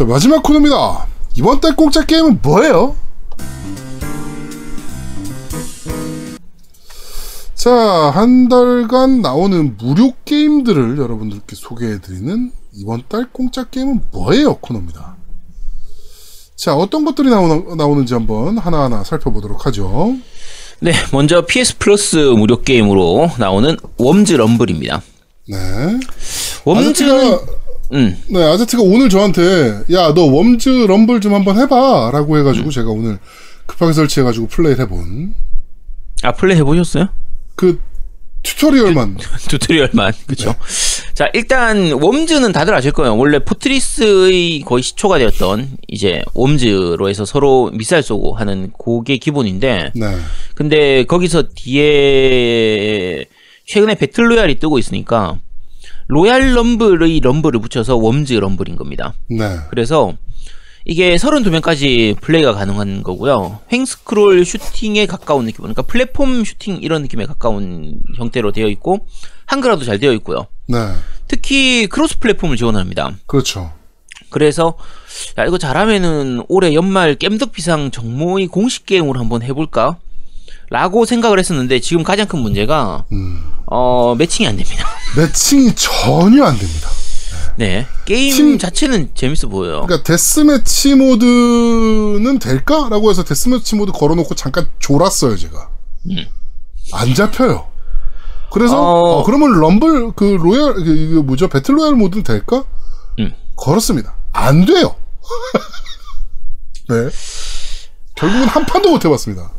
[0.00, 1.06] 자, 마지막 코너입니다.
[1.34, 2.96] 이번 달 공짜 게임은 뭐예요?
[7.52, 14.54] 자, 한 달간 나오는 무료 게임들을 여러분들께 소개해드리는 이번 달 공짜 게임은 뭐예요?
[14.54, 15.16] 코너입니다.
[16.56, 20.16] 자, 어떤 것들이 나오나, 나오는지 한번 하나하나 살펴보도록 하죠.
[20.80, 25.02] 네, 먼저 PS 플러스 무료 게임으로 나오는 웜즈 럼블입니다.
[25.50, 26.00] 네.
[26.64, 27.59] 웜즈는
[27.92, 32.10] 음, 네, 아제트가 오늘 저한테, 야, 너 웜즈 럼블 좀 한번 해봐.
[32.12, 32.70] 라고 해가지고 음.
[32.70, 33.18] 제가 오늘
[33.66, 35.34] 급하게 설치해가지고 플레이를 해본
[36.22, 37.08] 아 플레이 해보셨어요?
[37.54, 37.80] 그
[38.42, 39.16] tutorial만.
[39.48, 40.54] tutorial만 그쵸
[41.14, 47.70] 자 일단 웜즈는 다들 아실 거예요 원래 포트리스의 거의 시초가 되었던 이제 웜즈로 해서 서로
[47.74, 50.16] 미사일 쏘고 하는 그게 기본인데 네.
[50.54, 53.24] 근데 거기서 뒤에
[53.66, 55.38] 최근에 battle royale이 뜨고 있으니까
[56.10, 59.58] 로얄 럼블의 럼블을 붙여서 웜즈 럼블인 겁니다 네.
[59.70, 60.14] 그래서
[60.84, 63.60] 이게 32명까지 플레이가 가능한 거고요.
[63.70, 69.06] 횡스크롤 슈팅에 가까운 느낌, 그러니까 플랫폼 슈팅 이런 느낌에 가까운 형태로 되어 있고
[69.46, 70.46] 한글화도 잘 되어 있고요.
[70.66, 70.78] 네.
[71.28, 73.12] 특히 cross platform을 지원합니다.
[73.26, 73.72] 그렇죠.
[74.30, 74.76] 그래서
[75.38, 79.98] 야 이거 잘하면은 올해 연말 겜덕비상 정모의 공식 게임으로 한번 해볼까?
[80.70, 83.42] 라고 생각을 했었는데 지금 가장 큰 문제가 음.
[83.66, 84.86] 어 matching이 안 됩니다.
[85.16, 86.88] matching이 전혀 안 됩니다.
[87.56, 89.82] 네 게임 팀- 자체는 재밌어 보여요.
[89.84, 95.68] 그러니까 데스매치 모드는 될까라고 해서 데스매치 모드 걸어놓고 잠깐 졸았어요 제가.
[96.92, 97.66] 안 잡혀요.
[98.52, 99.18] 그래서 어.
[99.18, 102.64] 어, 그러면 럼블 그 royale 그 뭐죠 battle royale 모드는 될까?
[103.18, 103.32] 음.
[103.56, 104.14] 걸었습니다.
[104.32, 104.94] 안 돼요.
[106.88, 107.08] 네.
[108.14, 109.50] 결국은 한 판도 못 해봤습니다.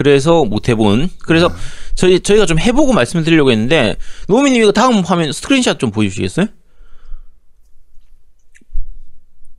[0.00, 1.08] 그래서 못 해본.
[1.22, 1.50] 그래서
[1.94, 3.96] 저희 저희가 좀 해보고 말씀드리려고 했는데
[4.28, 6.48] 노미님 이거 다음 화면 스크린샷 좀 보여주시겠어요?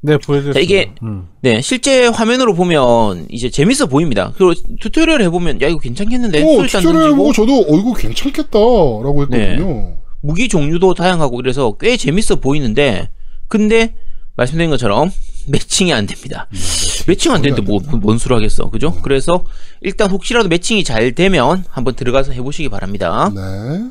[0.02, 0.54] 네, 보여드렸습니다.
[0.54, 1.28] 자, 이게- 음.
[1.42, 4.32] 네, 실제 화면으로 보면 이제 재밌어 보입니다.
[4.38, 9.98] 그리고 tutorial 해보면 야 이거 괜찮겠는데 안 tutorial 보고 저도 어 이거 괜찮겠다라고 했거든요.
[10.22, 13.10] 무기 종류도 다양하고 그래서 꽤 재밌어 보이는데
[13.48, 13.96] 근데
[14.36, 15.12] 말씀드린 것처럼
[15.48, 16.48] 매칭이 안 됩니다.
[17.08, 18.70] 매칭 안 되는데 뭐, 뭔 수를 하겠어.
[18.70, 19.00] 그죠?
[19.02, 19.46] 그래서
[19.82, 23.32] 일단 혹시라도 매칭이 잘 되면 한번 들어가서 해보시기 바랍니다.
[23.34, 23.90] 네.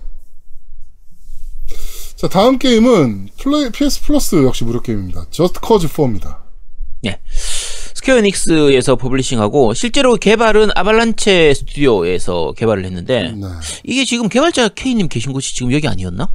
[2.17, 5.27] 자, 다음 게임은 플레이, PS Plus 역시 무료 게임입니다.
[5.31, 6.39] Just Cause 4입니다.
[7.03, 7.21] 네.
[7.95, 13.47] Square Enix에서 publishing하고 실제로 개발은 Avalanche 스튜디오에서 개발을 했는데 네.
[13.85, 16.29] 이게 지금 개발자 K님 계신 곳이 지금 여기 아니었나?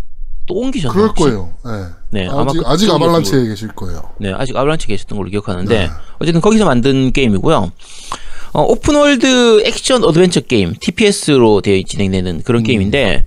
[0.47, 0.93] 또 옮기셨나?
[0.93, 1.23] 그럴 혹시?
[1.23, 1.53] 거예요.
[1.65, 2.21] 네.
[2.23, 4.01] 네, 아마 아직, 그- 아직 그쪽이었던 Avalanche에 계실 거예요.
[4.19, 5.89] 네, 아직 Avalanche 계셨던 걸로 기억하는데 네.
[6.19, 7.71] 어쨌든 거기서 만든 게임이고요.
[8.53, 13.23] 어, open world 액션 adventure 게임 TPS로 되어 진행되는 그런 게임인데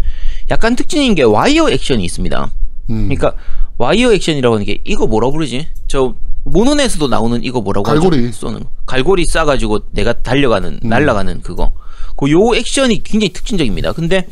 [0.51, 2.51] 약간 특징인 게 와이어 액션이 있습니다.
[2.91, 3.09] 음.
[3.09, 3.33] 그러니까
[3.79, 5.67] 와이어 액션이라고 하는 게 이거 뭐라 부르지?
[5.87, 6.15] 저
[6.45, 8.27] 모노넷에도 나오는 이거 뭐라고 갈고리.
[8.27, 8.37] 하죠?
[8.37, 8.67] 쏘는 거.
[8.85, 10.89] 갈고리 쏴가지고 내가 달려가는 음.
[10.89, 11.73] 날아가는 그거.
[12.17, 13.93] 그 요 액션이 굉장히 특징적입니다.
[13.93, 14.27] 근데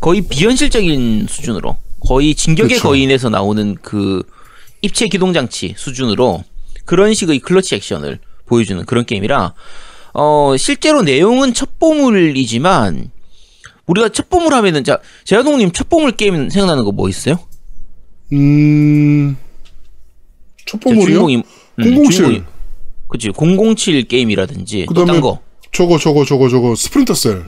[0.00, 1.76] 거의 비현실적인 수준으로
[2.06, 2.88] 거의 진격의 그쵸.
[2.88, 4.22] 거인에서 나오는 그
[4.82, 6.42] 입체 기동 장치 수준으로
[6.84, 9.54] 그런 식의 클러치 액션을 보여주는 그런 게임이라
[10.14, 13.10] 어 실제로 내용은 첩보물이지만
[13.86, 17.38] 우리가 첩보물 하면은 자 제아동님 첩보물 게임 생각나는 거 뭐 있어요?
[18.32, 19.36] 음,
[20.66, 21.04] 첩보물이요?
[21.06, 21.42] 주인공이 음,
[21.78, 22.10] 007.
[22.10, 22.44] 주인공이-
[23.08, 25.40] 그치 007 게임이라든지 또 그다음에 딴 거.
[25.70, 27.44] 저거, 저거, 저거, 저거, Splinter Cell.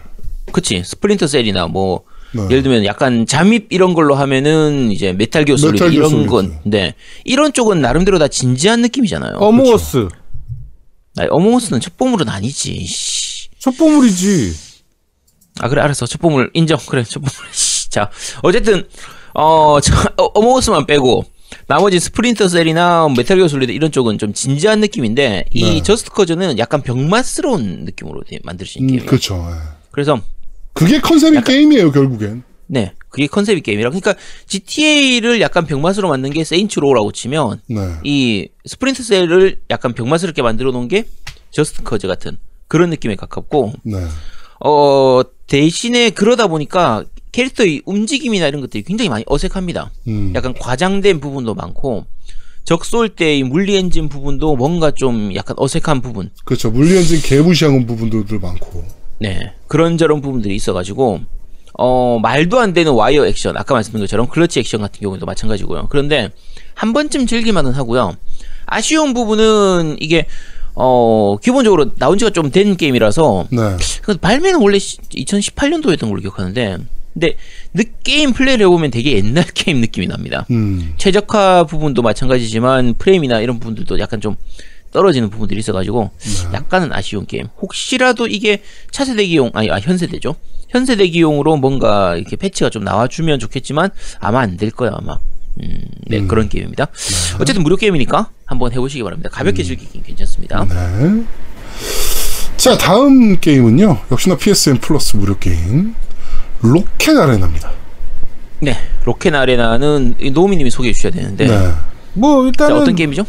[0.53, 2.43] 그치 Splinter Cell이나 뭐 네.
[2.51, 6.27] 예를 들면 약간 잠입 이런 걸로 하면은 이제 Metal Gear Solid Metal 이런.
[6.27, 6.95] 건 네.
[7.25, 9.37] 이런 쪽은 나름대로 다 진지한 느낌이잖아요.
[9.37, 10.09] Among Us.
[11.17, 12.85] 아니, Among Us는 첩보물은 아니지.
[12.87, 13.49] 씨.
[13.61, 14.55] 첩보물이지.
[15.61, 17.89] 아 그래 알았어 첩보물 인정 그래 첩보물 씨.
[17.91, 18.11] 자
[18.43, 18.87] 어쨌든
[19.35, 21.25] 어 저, 어, Among Us만 빼고
[21.69, 25.83] 나머지 Splinter Cell이나 Metal Gear Solid 이런 쪽은 좀 진지한 느낌인데 이 네.
[25.83, 29.09] Just Cause는 약간 병맛스러운 느낌으로 되- 만들어진 음, 게임이에요.
[29.09, 29.37] 그쵸.
[29.53, 29.55] 예.
[29.93, 30.21] 그래서
[30.75, 32.43] 그게 컨셉이 게임이에요, 결국엔.
[32.67, 34.15] 네 그게 컨셉이 게임이라 그러니까
[34.47, 37.77] GTA를 약간 병맛으로 만든 게 Saints Row라고 치면 네.
[38.03, 41.05] 이 Splinter Cell을 약간 병맛스럽게 만들어 놓은 게
[41.51, 43.99] Just Cause 같은 그런 느낌에 가깝고 네.
[44.65, 49.91] 어 대신에 그러다 보니까 캐릭터의 움직임이나 이런 것들이 굉장히 많이 어색합니다.
[50.09, 50.33] 음.
[50.35, 52.07] 약간 과장된 부분도 많고
[52.65, 56.71] 적 쏠 때의 물리 엔진 부분도 뭔가 좀 약간 어색한 부분 그렇죠.
[56.71, 59.04] 물리 엔진 개무시한 부분들도 많고.
[59.19, 61.21] 네 그런저런 부분들이 있어가지고
[61.77, 66.31] 어 말도 안 되는 와이어 액션 아까 말씀드린 것처럼 클러치 액션 같은 경우도 마찬가지고요 그런데
[66.75, 68.15] 한 번쯤 즐길만은 하고요
[68.67, 70.27] 아쉬운 부분은 이게
[70.77, 73.77] 어 기본적으로 나온 지가 좀 된 게임이라서 네.
[74.03, 76.79] 그 발매는 원래 2018년도였던 걸로 기억하는데
[77.13, 77.37] 근데
[77.73, 80.47] 느, 게임 플레이를 해보면 되게 옛날 게임 느낌이 납니다.
[80.51, 80.95] 음.
[80.99, 84.35] 최적화 부분도 마찬가지지만 프레임이나 이런 부분들도 약간 좀
[84.95, 86.11] 떨어지는 부분들이 있어가지고
[86.55, 87.47] 약간은 아쉬운 게임.
[87.61, 88.63] 혹시라도 이게
[88.93, 90.37] 차세대기용 아니 아 현세대죠.
[90.71, 95.19] 현세대기용으로 뭔가 이렇게 패치가 좀 나와주면 좋겠지만 아마 안 될 거야 아마.
[95.63, 96.87] 음, 네 그런 게임입니다.
[97.41, 99.29] 어쨌든 무료 게임이니까 한번 해보시기 바랍니다.
[99.33, 100.65] 가볍게 즐기긴 괜찮습니다.
[100.65, 101.25] 네.
[102.57, 103.99] 자, 다음 게임은요.
[104.13, 105.95] 역시나 PSN Plus 무료 게임.
[106.63, 107.71] Rocket Arena입니다.
[108.61, 111.71] 네, Rocket Arena는 이 노우미님이 소개해 주셔야 되는데 네.
[112.15, 113.27] 뭐 자, 일단은 어떤 게임이죠?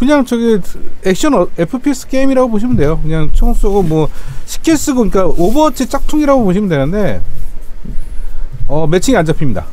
[0.00, 0.58] 그냥 저기
[1.04, 2.98] 액션 어- FPS 게임이라고 보시면 돼요.
[3.02, 4.08] 그냥 총 쏘고 뭐
[4.46, 7.20] 스킬 쓰고 그러니까 Overwatch 짝퉁이라고 보시면 되는데
[8.66, 9.66] 어 매칭이 안 잡힙니다.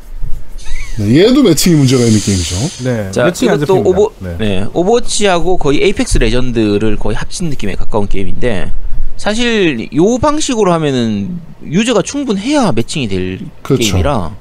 [0.98, 2.56] 네, 얘도 매칭이 문제가 있는 게임이죠.
[2.84, 3.90] 네, 자, 매칭이 안 잡힙니다.
[3.90, 4.66] 오버, 네.
[4.74, 8.72] Overwatch하고 거의 Apex Legend를 거의 합친 느낌에 가까운 게임인데
[9.16, 13.82] 사실 요 방식으로 하면은 유저가 충분해야 매칭이 될 그렇죠.
[13.84, 14.36] 게임이라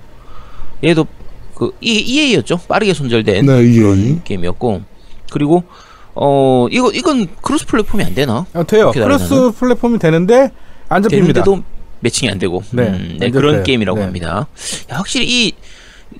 [0.82, 1.06] 얘도
[1.54, 2.58] 그 이- EA였죠.
[2.66, 3.72] 빠르게 손절된 네.
[3.72, 4.95] 그런 게임이었고
[5.30, 5.64] 그리고
[6.14, 8.46] 어 이거 이건 cross 플랫폼이 안 되나?
[8.52, 8.90] 아, 돼요.
[8.92, 9.52] cross?
[9.58, 10.50] 플랫폼이 되는데
[10.88, 11.42] 안 잡힙니다.
[11.42, 11.62] 되는데도
[12.00, 13.62] 매칭이 안 되고 네, 음, 네, 안 그런 잡혀요.
[13.64, 14.04] 게임이라고 네.
[14.04, 14.46] 합니다.
[14.90, 15.52] 야, 확실히 이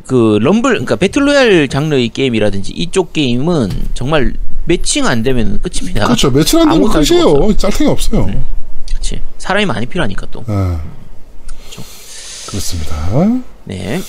[0.08, 6.04] 그 rumble 그러니까 battle royale 장르의 게임이라든지 이쪽 게임은 정말 매칭 안 되면 끝입니다.
[6.06, 6.30] 그렇죠.
[6.32, 7.56] 매칭 안 되면 끝이에요.
[7.56, 8.26] 짤탱이 없어요.
[8.26, 8.42] 네.
[8.90, 9.22] 그렇지.
[9.38, 10.44] 사람이 많이 필요하니까 또.
[12.48, 12.96] 그렇습니다.
[13.64, 14.00] 네.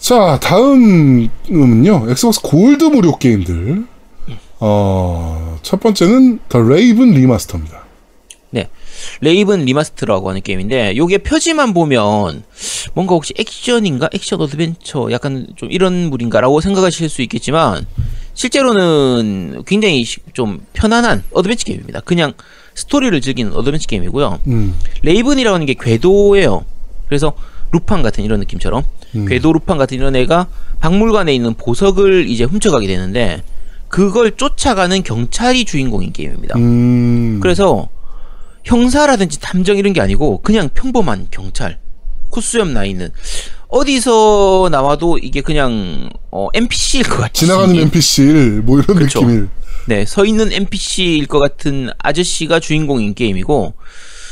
[0.00, 2.06] 자, 다음은요.
[2.10, 3.84] Xbox Gold 무료 게임들.
[4.60, 7.84] 어, 첫 번째는 The Raven Remaster입니다.
[8.50, 8.68] 네.
[9.20, 12.42] Raven Remaster라고 하는 게임인데 요게 표지만 보면
[12.94, 14.08] 뭔가 혹시 액션인가?
[14.12, 17.86] 액션 adventure 약간 좀 이런 물인가라고 생각하실 수 있겠지만
[18.34, 22.00] 실제로는 굉장히 시- 좀 편안한 adventure 게임입니다.
[22.00, 22.32] 그냥
[22.74, 24.40] 스토리를 즐기는 adventure 게임이고요.
[24.46, 24.74] 음.
[25.02, 26.64] Raven이라고 하는 게 괴도예요.
[27.06, 27.34] 그래서
[27.72, 28.82] 루팡 같은 이런 느낌처럼
[29.16, 29.26] 음.
[29.26, 30.46] 괴도 루팡 같은 이런 애가
[30.80, 33.42] 박물관에 있는 보석을 이제 훔쳐가게 되는데
[33.88, 36.58] 그걸 쫓아가는 경찰이 주인공인 게임입니다.
[36.58, 37.40] 음.
[37.40, 37.88] 그래서
[38.64, 41.78] 형사라든지 탐정 이런 게 아니고 그냥 평범한 경찰
[42.30, 43.10] 콧수염 나 있는
[43.68, 48.22] 어디서 나와도 이게 그냥 어, NPC일 것 같이 지나가는 NPC
[48.64, 49.20] 뭐 이런 그렇죠.
[49.20, 49.48] 느낌일.
[49.86, 53.72] 네, 서 있는 NPC일 것 같은 아저씨가 주인공인 게임이고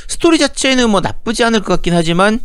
[0.09, 2.41] 스토리 자체는 뭐 나쁘지 않을 것 같긴 하지만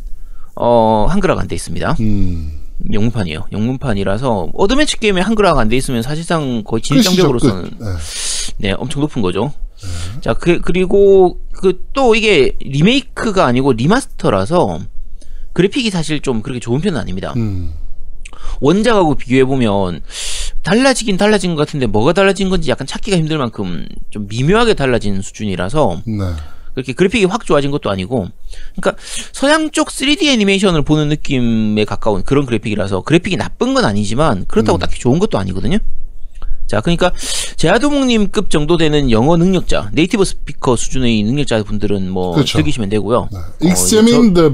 [0.56, 1.98] 어 한글화가 안 돼 있습니다.
[2.00, 2.61] 음.
[2.92, 3.48] 영문판이에요.
[3.52, 7.78] 영문판이라서 adventure 게임에 한글화가 안 돼 있으면 사실상 거의 진입장벽으로서는 끝.
[7.80, 7.88] 네.
[8.58, 9.52] 네, 엄청 높은 거죠.
[10.22, 14.80] 자, 그, 그리고, 그, 또 이게 리메이크가 아니고 remaster라서
[15.54, 17.34] 그래픽이 사실 좀 그렇게 좋은 편은 아닙니다.
[17.36, 17.74] 음.
[18.60, 20.02] 원작하고 비교해 보면
[20.64, 26.02] 달라지긴 달라진 것 같은데 뭐가 달라진 건지 약간 찾기가 힘들 만큼 좀 미묘하게 달라진 수준이라서
[26.06, 26.24] 네.
[26.74, 28.28] 그렇게 그래픽이 확 좋아진 것도 아니고
[28.76, 29.02] 그러니까
[29.34, 35.00] 서양 쪽 3D 애니메이션을 보는 느낌에 가까운 그런 그래픽이라서 그래픽이 나쁜 건 아니지만 그렇다고 딱히
[35.00, 35.78] 좋은 것도 아니거든요.
[36.68, 37.12] 자, 그러니까
[37.58, 42.58] 제아도목님급 정도 되는 영어 능력자, 네이티브 스피커 수준의 능력자 분들은 뭐 그렇죠.
[42.58, 43.28] 즐기시면 되고요.
[43.30, 43.70] 네.
[43.70, 44.52] Examine the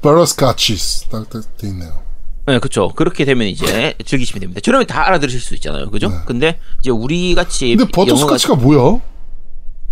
[0.00, 1.08] butterscotches.
[1.10, 2.02] 딱돼 있네요.
[2.46, 2.88] 네, 그렇죠.
[2.88, 4.60] 그렇게 되면 이제 즐기시면 됩니다.
[4.64, 6.10] 저러면 다 알아들으실 수 있잖아요, 그죠?
[6.24, 9.00] 근데 이제 우리 같이 근데 butterscotch가 뭐야?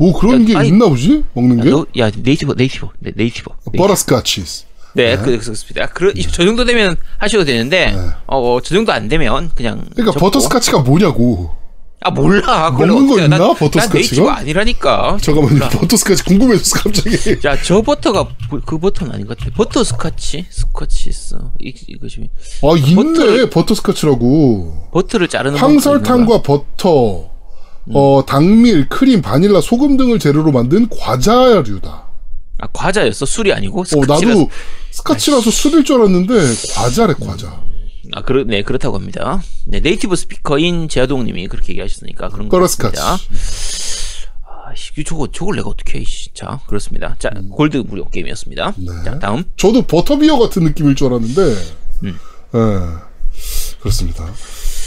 [0.00, 1.24] 뭐 그런 야, 게 아니, 있나 보지?
[1.34, 1.68] 먹는 게?
[1.68, 3.76] 너, 야 native native 네, native native.
[3.76, 4.64] butterscotches.
[4.94, 5.86] 네, 그, 그렇습니다.
[5.88, 7.94] 그, 저 정도 되면 하셔도 되는데,
[8.26, 9.76] 어, 어, 저 정도 안 되면 그냥.
[9.76, 9.88] 네.
[9.96, 10.20] 그러니까 접고.
[10.26, 11.50] butterscotch가 뭐냐고.
[12.02, 12.70] 아, 몰라.
[12.70, 13.36] 먹는 거 있나?
[13.36, 14.24] 난- butterscotch가?
[14.24, 15.18] 난 아니라니까.
[15.20, 15.68] 잠깐만요.
[15.68, 17.10] butterscotch 궁금해졌어 갑자기.
[17.46, 19.50] 야, 저 버터가 그- 그 버터는 아닌 것 같아.
[19.54, 20.46] butterscotch?
[20.48, 21.36] scotches.
[21.60, 22.30] 이, 이것이.
[22.62, 24.88] 아 있네 버터를- butterscotch라고.
[24.92, 27.28] 버터를 자르는 황설탕과 버터,
[27.92, 32.06] 어 당밀, 크림, 바닐라, 소금 등을 재료로 만든 과자류다.
[32.58, 33.24] 아, 과자였어.
[33.26, 33.80] 술이 아니고.
[33.80, 34.26] 어 스카치라서.
[34.26, 34.50] 나도
[34.90, 36.34] 스카치라서 술일 줄 알았는데
[36.74, 37.62] 과자래 과자.
[38.12, 39.40] 아, 그렇, 네, 그렇다고 합니다.
[39.66, 42.58] 네, native speaker인 제아동 님이 그렇게 얘기하셨으니까 그런 거.
[42.58, 43.14] 같습니다.
[43.14, 46.30] 아, 씨, 저거, 저걸 내가 어떻게 해, 씨.
[46.34, 47.16] 자, 그렇습니다.
[47.18, 48.74] 자, 골드 무료 게임이었습니다.
[48.78, 48.84] 음.
[48.84, 48.92] 네.
[49.04, 49.44] 자, 다음.
[49.56, 51.40] 저도 버터비어 같은 느낌일 줄 알았는데.
[52.04, 52.18] 음.
[52.54, 52.58] 예.
[53.80, 54.26] 그렇습니다.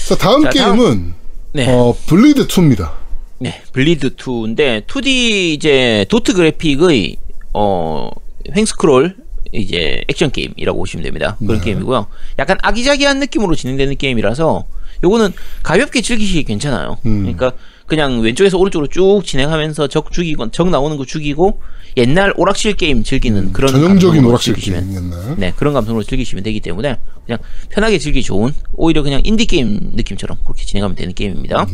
[0.07, 0.77] 자 다음 자, 다음.
[0.77, 1.13] 게임은
[1.53, 1.67] 네.
[1.69, 2.91] 어 Bleed 2입니다.
[3.39, 5.05] 네, Bleed 2인데 2D
[5.53, 7.17] 이제 도트 그래픽의
[7.53, 8.09] 어
[8.55, 9.15] 횡스크롤
[9.51, 11.37] 이제 액션 게임이라고 보시면 됩니다.
[11.39, 11.65] 그런 네.
[11.65, 12.07] 게임이고요.
[12.39, 14.65] 약간 아기자기한 느낌으로 진행되는 게임이라서
[15.03, 16.97] 요거는 가볍게 즐기시기 괜찮아요.
[17.05, 17.21] 음.
[17.21, 17.53] 그러니까
[17.85, 21.59] 그냥 왼쪽에서 오른쪽으로 쭉 진행하면서 적 죽이건 적 나오는 거 죽이고
[21.97, 25.35] 옛날 오락실 게임 즐기는 그런 음, 전형적인 감성으로 오락실 즐기시면 게임 옛날.
[25.37, 30.37] 네, 그런 감성으로 즐기시면 되기 때문에 그냥 편하게 즐기 좋은 오히려 그냥 인디 게임 느낌처럼
[30.43, 31.67] 그렇게 진행하면 되는 게임입니다.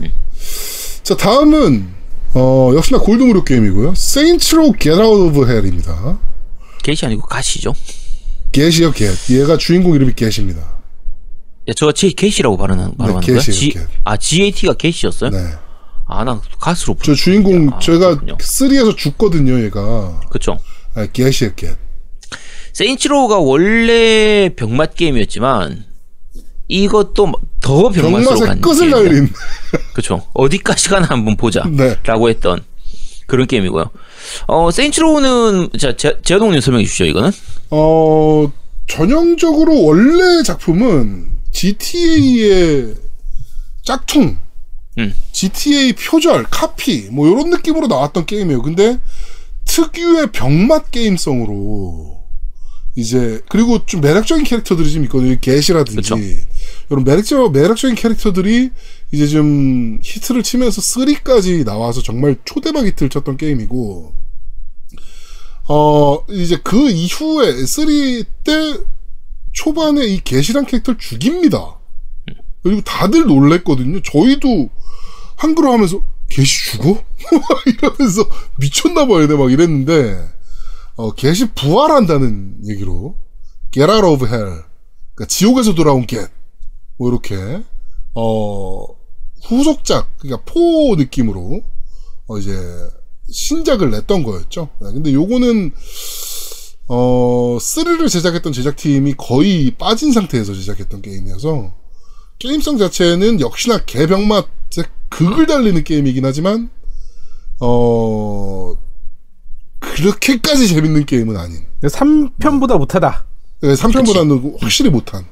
[0.00, 0.12] 네.
[1.02, 1.88] 자 다음은
[2.34, 3.94] 어 역시나 골드무료 게임이고요.
[3.94, 6.18] Saints Row Gat Out of Hell입니다.
[6.82, 7.74] 게시 아니고 가시죠.
[8.52, 9.30] 겟이요, 겟.
[9.30, 10.79] 얘가 주인공 이름이 겟입니다.
[11.68, 13.36] 야, 저가 제 게시라고 발언한 발언한 거야?
[13.36, 13.80] 게시예요, G, 게.
[14.04, 15.30] 아 GAT가 게시였어요?
[15.30, 15.38] 네.
[16.06, 18.16] 아, 나 가스로 저 주인공, 아, 제가.
[18.16, 20.20] 3에서 죽거든요, 얘가.
[20.30, 20.58] 그쵸.
[20.94, 21.76] 아, 겟이요, 겟.
[22.72, 25.84] 세인치로가 원래 병맛 게임이었지만
[26.68, 28.90] 이것도 더 병맛으로 간 끝을.
[28.90, 29.28] 날린.
[29.94, 30.22] 그쵸.
[30.34, 31.64] 어디까지 가나 한번 보자.
[31.68, 31.96] 네.
[32.04, 32.60] 라고 했던
[33.26, 33.90] 그런 게임이고요.
[34.48, 37.30] 어, 세인치로는 자, 제, 제동님 설명해 주시죠, 이거는.
[37.70, 38.50] 어,
[38.88, 42.94] 전형적으로 원래 작품은 GTA의
[43.84, 44.38] 짝퉁,
[44.98, 45.14] 음.
[45.32, 48.62] GTA 표절, 카피, 뭐 이런 느낌으로 나왔던 게임이에요.
[48.62, 48.98] 근데
[49.64, 52.20] 특유의 병맛 게임성으로
[52.96, 55.36] 이제 그리고 좀 매력적인 캐릭터들이 좀 있거든요.
[55.40, 56.44] 게시라든지.
[56.90, 58.70] 이런 매력적 매력적인 캐릭터들이
[59.12, 64.14] 이제 좀 히트를 치면서 3까지 나와서 정말 초대박 히트를 쳤던 게임이고
[65.68, 68.76] 어 이제 그 이후에 3 때
[69.52, 71.78] 초반에 이 게시란 캐릭터를 죽입니다.
[72.62, 74.00] 그리고 다들 놀랬거든요.
[74.02, 74.68] 저희도
[75.36, 77.02] 한글로 하면서 게시 죽어?
[77.66, 78.28] 이러면서
[78.58, 79.26] 미쳤나 봐요.
[79.26, 80.28] 내가 막 이랬는데
[80.96, 83.16] 어, 게시 부활한다는 얘기로
[83.72, 84.62] Get out of hell
[85.14, 86.28] 그러니까 지옥에서 돌아온 get
[86.98, 87.62] 뭐 이렇게
[88.14, 88.84] 어
[89.44, 91.62] 후속작 그러니까 포 느낌으로
[92.26, 92.52] 어 이제
[93.30, 94.68] 신작을 냈던 거였죠.
[94.80, 95.72] 네, 근데 요거는
[96.92, 101.72] 어 3를 제작했던 제작팀이 거의 빠진 상태에서 제작했던 게임이어서
[102.40, 106.68] 게임성 자체는 역시나 개병맛의 극을 달리는 게임이긴 하지만
[107.60, 108.74] 어
[109.78, 113.24] 그렇게까지 재밌는 게임은 아닌 3편보다 못하다.
[113.62, 115.24] 네, 3편보다는 확실히 못한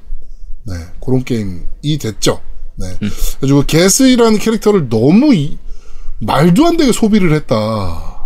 [0.64, 0.74] 네,
[1.04, 2.40] 그런 게임이 됐죠.
[2.76, 2.96] 네.
[3.00, 5.58] 그래가지고 게스라는 캐릭터를 너무 이-
[6.20, 8.17] 말도 안 되게 소비를 했다.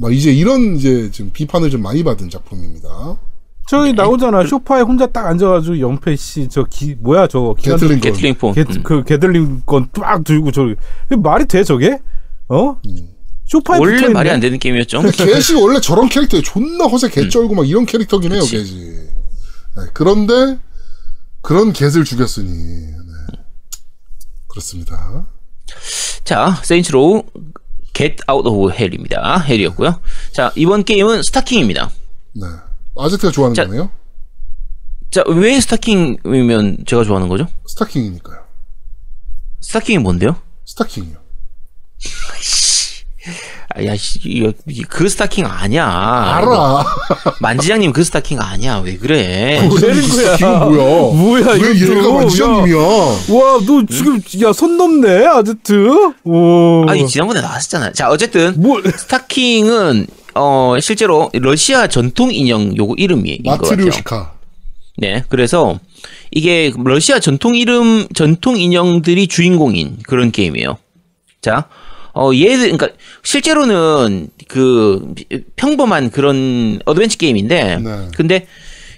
[0.00, 3.18] 막 이제 이런 이제 지금 비판을 좀 많이 받은 작품입니다.
[3.68, 4.44] 저기 나오잖아.
[4.46, 8.12] 쇼파에 혼자 딱 앉아가지고 영패 씨 저 기 뭐야 저거 기관 게틀링 건.
[8.12, 8.54] 게틀링 폰.
[8.54, 8.82] 게, 음.
[8.82, 10.74] 그 게들링 건딱 들고 저기
[11.06, 11.98] 이게 말이 돼 저게?
[12.48, 12.76] 어?
[13.46, 14.14] 쇼파에 원래 붙어있네.
[14.14, 15.02] 말이 안 되는 게임이었죠.
[15.12, 18.56] 게시 원래 저런 캐릭터에 존나 허세 개쩔고 막 이런 캐릭터긴 해요, 그치.
[18.56, 18.74] 게시.
[19.76, 20.58] 네, 그런데
[21.42, 23.38] 그런 걔를 죽였으니 네.
[24.48, 25.26] 그렇습니다.
[26.24, 27.22] 자, Saints Row
[28.00, 29.38] Gat Out of Hell입니다.
[29.40, 30.00] Hell이었고요.
[30.32, 31.90] 자, 이번 게임은 스타킹입니다.
[32.34, 32.46] 네.
[32.98, 33.90] 아제트가 좋아하는 자- 거네요.
[35.10, 37.46] 자, 왜 스타킹이면 제가 좋아하는 거죠?
[37.66, 38.40] 스타킹이니까요.
[39.60, 40.36] 스타킹이 뭔데요?
[40.66, 41.16] 스타킹이요.
[43.72, 45.86] 아, 야, 씨, 이거, 이- 그 스타킹 아니야.
[45.86, 46.84] 알아.
[47.40, 48.78] 만지장님 그 스타킹 아니야.
[48.84, 49.62] 왜 그래?
[49.62, 50.36] 뭐라는 거야?
[50.36, 51.12] 스타킹은 뭐야?
[51.14, 52.14] 뭐야, 왜 이거 얘가 또.
[52.14, 52.76] 만지장님이야?
[52.78, 55.88] 와, 너 지금 야 손 넘네 아제트.
[56.24, 56.84] 오.
[56.88, 57.92] 아니, 지난번에 나왔었잖아요.
[57.92, 58.82] 자, 어쨌든, 뭘?
[58.90, 63.70] 스타킹은, 어, 실제로 러시아 전통 인형 요거 이름인 것 같아요.
[63.76, 64.32] 마트료시카.
[64.98, 65.78] 네, 그래서
[66.32, 70.76] 이게 러시아 전통 이름, 전통 인형들이 주인공인 그런 게임이에요.
[71.40, 71.66] 자,
[72.20, 72.88] 어, 얘들, 그러니까
[73.22, 75.14] 실제로는 그
[75.56, 78.08] 평범한 그런 어드벤처 게임인데, 네.
[78.14, 78.46] 근데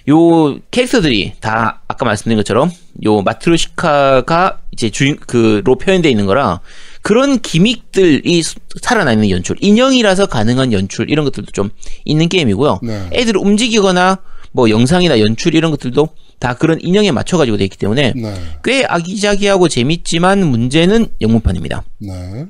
[0.09, 2.69] 요 캐릭터들이 다 아까 말씀드린 것처럼
[3.05, 6.59] 요 마트료시카가 이제 주인 그로 표현되어 있는 거라
[7.01, 11.69] 그런 gimmick들이 수- 살아나 있는 연출, 인형이라서 가능한 연출 이런 것들도 좀
[12.03, 12.79] 있는 게임이고요.
[12.83, 13.09] 네.
[13.13, 14.17] 애들을 움직이거나
[14.51, 18.33] 뭐 영상이나 연출 이런 것들도 다 그런 인형에 맞춰 가지고 돼 있기 때문에 네.
[18.65, 21.83] 꽤 아기자기하고 재밌지만 문제는 영문판입니다.
[21.99, 22.45] 네.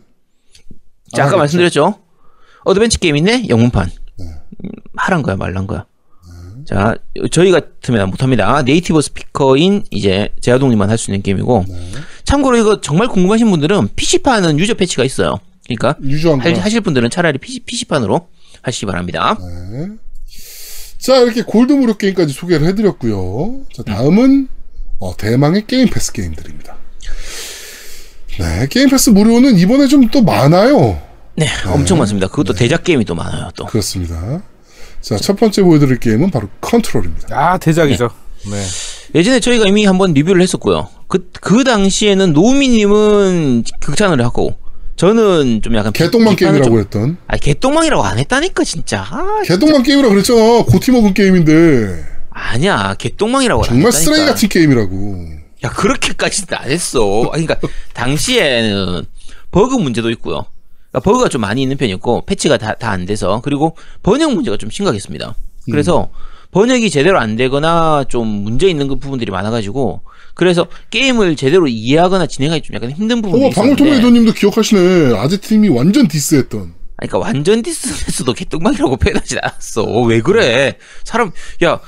[1.15, 2.00] 자, 아까 아, 말씀드렸죠.
[2.65, 3.89] 어드벤처 게임인데 영문판.
[4.20, 4.25] 네.
[4.63, 5.86] 음, 하란 거야, 말란 거야.
[6.65, 6.96] 자,
[7.32, 8.62] 저희 같으면 못합니다.
[8.62, 11.65] native speaker인 이제 제아동님만 할 수 있는 게임이고.
[11.67, 11.91] 네.
[12.24, 15.39] 참고로 이거 정말 궁금하신 분들은 PC판은 user 패치가 있어요.
[15.65, 15.96] 그러니까.
[16.39, 18.29] 할- 하실 분들은 차라리 PC, PC판으로
[18.62, 19.38] 하시기 바랍니다.
[19.41, 19.89] 네.
[21.00, 23.65] 자, 이렇게 골드 무료 게임까지 소개를 해드렸고요.
[23.75, 24.48] 자, 다음은
[25.00, 26.77] 어, 대망의 게임 패스 게임들입니다.
[28.39, 30.99] 네, 게임 패스 무료는 이번에 좀 또 많아요.
[31.35, 32.27] 네, 엄청 많습니다.
[32.27, 33.65] 그것도 대작 게임이 또 많아요, 또.
[33.65, 34.41] 그렇습니다.
[35.01, 37.27] 자, 첫 번째 보여드릴 게임은 바로 컨트롤입니다.
[37.31, 38.09] 아 대작이죠.
[38.51, 38.63] 네.
[39.15, 40.89] 예전에 저희가 이미 한번 리뷰를 했었고요.
[41.07, 44.55] 그, 그 당시에는 노우미님은 극찬을 하고,
[44.95, 45.91] 저는 좀 약간.
[45.93, 47.17] 비판을 게임이라고 좀- 했던.
[47.27, 49.05] 아, 개똥망이라고 안 했다니까, 진짜.
[49.09, 50.63] 아, 개똥만 게임이라고 그랬잖아.
[50.65, 52.05] 고티 먹은 게임인데.
[52.29, 54.11] 아니야, 개똥망이라고 안 정말 했다니까.
[54.13, 55.42] 쓰레기 같은 게임이라고.
[55.63, 57.29] 야, 그렇게까지는 안 했어.
[57.34, 59.05] 아니, 그러니까, 당시에는
[59.51, 60.46] 버그 문제도 있고요.
[60.91, 64.70] 그러니까 버그가 좀 많이 있는 편이었고, 패치가 다, 다 안 돼서, 그리고 번역 문제가 좀
[64.70, 65.36] 심각했습니다.
[65.72, 66.10] 그래서,
[66.51, 70.01] 번역이 제대로 안 되거나, 좀 문제 있는 그 부분들이 많아가지고,
[70.36, 75.15] 그래서 게임을 제대로 이해하거나 진행하기 좀 약간 힘든 부분이 어, 있었는데, 방울토마토님도 기억하시네.
[75.17, 76.73] 아제팀이 완전 diss했던.
[76.96, 79.84] 그러니까 완전 디스턴스도 개똥망이라고 표현하진 않았어.
[79.84, 80.77] 어, 왜 그래?
[81.03, 81.32] 사람
[81.63, 81.79] 야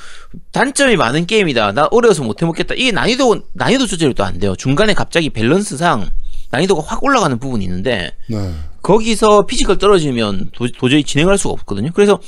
[0.51, 1.71] 단점이 많은 게임이다.
[1.73, 2.75] 나 어려워서 못 해먹겠다.
[2.75, 4.55] 이게 난이도 난이도 조절이 또 안 돼요.
[4.55, 6.09] 중간에 갑자기 밸런스상
[6.51, 8.53] 난이도가 확 올라가는 부분이 있는데 네.
[8.81, 11.91] 거기서 physical 떨어지면 도, 저히 진행할 수가 없거든요.
[11.93, 12.19] 그래서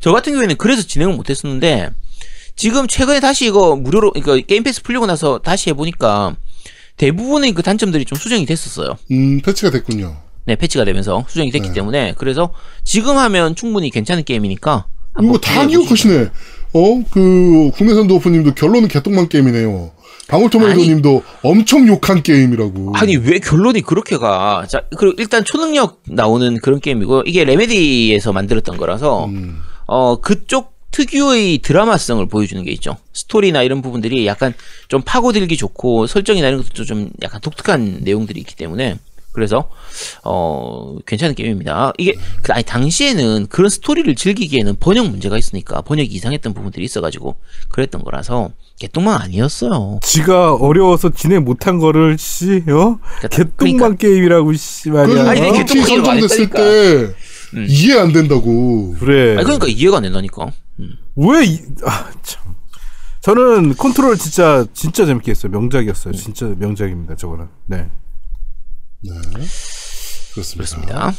[0.00, 1.90] 저 같은 경우에는 그래서 진행을 못 했었는데
[2.56, 6.36] 지금 최근에 다시 이거 무료로 그러니까 게임 패스 풀리고 나서 다시 해보니까
[6.96, 8.96] 대부분의 그 단점들이 좀 수정이 됐었어요.
[9.10, 10.16] 음, 패치가 됐군요.
[10.46, 11.74] 네, 패치가 되면서 수정이 됐기 네.
[11.74, 12.52] 때문에 그래서
[12.84, 14.86] 지금 하면 충분히 괜찮은 게임이니까
[15.22, 15.66] 이거 다.
[15.66, 16.30] 기억하시네.
[16.74, 19.92] 어, 그, 국내선도 오프님도 결론은 개똥만 게임이네요.
[20.28, 22.94] 방울토마토님도 엄청 욕한 게임이라고.
[22.96, 24.66] 아니 왜 결론이 그렇게 가?
[24.68, 31.58] 자, 그리고 일단 초능력 나오는 그런 게임이고 이게 레메디에서 만들었던 거라서 음, 어 그쪽 특유의
[31.58, 32.96] 드라마성을 보여주는 게 있죠.
[33.12, 34.54] 스토리나 이런 부분들이 약간
[34.88, 38.96] 좀 파고들기 좋고 설정이나 이런 것도 좀 약간 독특한 내용들이 있기 때문에
[39.34, 39.68] 그래서
[40.22, 41.92] 어 괜찮은 게임입니다.
[41.98, 47.36] 이게 그- 아니 당시에는 그런 스토리를 즐기기에는 번역 문제가 있으니까 번역이 이상했던 부분들이 있어가지고
[47.68, 49.98] 그랬던 거라서 개똥망 아니었어요.
[50.02, 52.98] 지가 어려워서 진행 못한 거를 씨, 어?
[53.30, 55.24] 개똥만 그러니까- 게임이라고 씨 말이야.
[55.24, 56.58] 그래서 아니, 개똥망이라고 안 선정됐을 했다니까.
[56.58, 57.14] 때
[57.54, 57.66] 음.
[57.68, 58.94] 이해 안 된다고.
[58.98, 59.34] 그래.
[59.34, 60.52] 아니 그러니까 이해가 안 된다니까.
[60.80, 60.96] 음.
[61.16, 62.54] 왜 이, 아, 참.
[63.20, 65.50] 저는 컨트롤 진짜 진짜 재밌게 했어요.
[65.52, 66.14] 명작이었어요.
[66.14, 67.16] 진짜 명작입니다.
[67.16, 67.46] 저거는.
[67.66, 67.88] 네.
[69.08, 69.46] 네.
[70.32, 70.76] 그렇습니다.
[70.76, 71.12] 그렇습니다.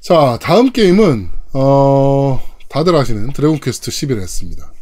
[0.00, 4.78] 자, 다음 게임은, 어, 다들 아시는 드래곤 퀘스트 11S입니다.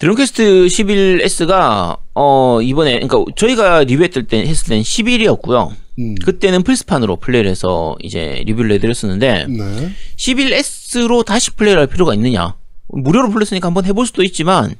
[0.00, 5.72] 드래곤 퀘스트 11S가 어 이번에 그러니까 저희가 리뷰했을 때 했을 때는 11이었고요.
[5.98, 6.14] 음.
[6.24, 9.90] 그때는 플스판으로 플레이를 해서 이제 리뷰를 해드렸었는데 네.
[10.16, 12.56] 11S로 다시 플레이를 할 필요가 있느냐?
[12.88, 14.74] 무료로 플레이했으니까 한번 해볼 수도 있지만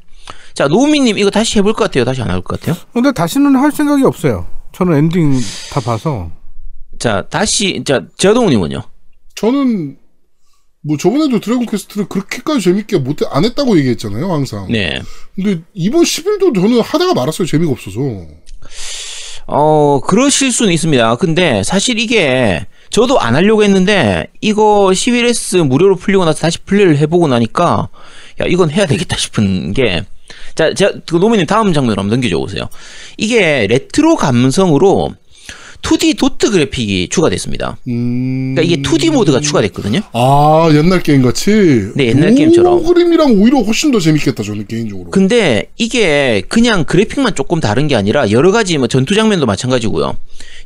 [0.55, 2.07] 자 노우미님 이거 다시 해볼 것 같아요?
[2.07, 2.83] 다시 안할것 같아요?
[2.95, 4.47] 근데 다시는 할 생각이 없어요.
[4.81, 5.39] 저는 엔딩
[5.71, 6.31] 다 봐서.
[6.99, 8.81] 자 다시 자 제아동우님은요?
[9.35, 9.99] 저는,
[10.83, 14.67] 뭐 저번에도 드래곤 퀘스트를 그렇게까지 재밌게 못해, 안 했다고 얘기했잖아요, 항상.
[14.71, 15.03] 네.
[15.35, 18.01] 근데 이번 11도 저는 하다가 말았어요, 재미가 없어서.
[19.47, 21.17] 어, 그러실 수는 있습니다.
[21.17, 27.29] 근데 사실 이게 저도 안 하려고 했는데 이거 11S 무료로 풀리고 나서 다시 플레이를 해보고
[27.29, 27.89] 나니까
[28.41, 30.05] 야, 이건 해야 되겠다 싶은 게
[30.55, 32.69] 자, 제가 그 노미님 다음 장면으로 한번 넘겨줘 보세요.
[33.17, 35.13] 이게 레트로 감성으로
[35.83, 37.79] 2D 도트 그래픽이 추가됐습니다.
[37.89, 38.55] 음.
[38.55, 40.01] 그러니까 이게 2D 모드가 추가됐거든요.
[40.13, 41.91] 아, 옛날 게임 같이?
[41.95, 42.85] 네, 옛날 게임처럼.
[42.85, 45.11] 그림이랑 오히려 훨씬 더 재밌겠다, 저는 개인적으로.
[45.11, 50.17] 근데 이게 그냥 그래픽만 조금 다른 게 아니라 여러 가지 뭐 전투 장면도 마찬가지고요.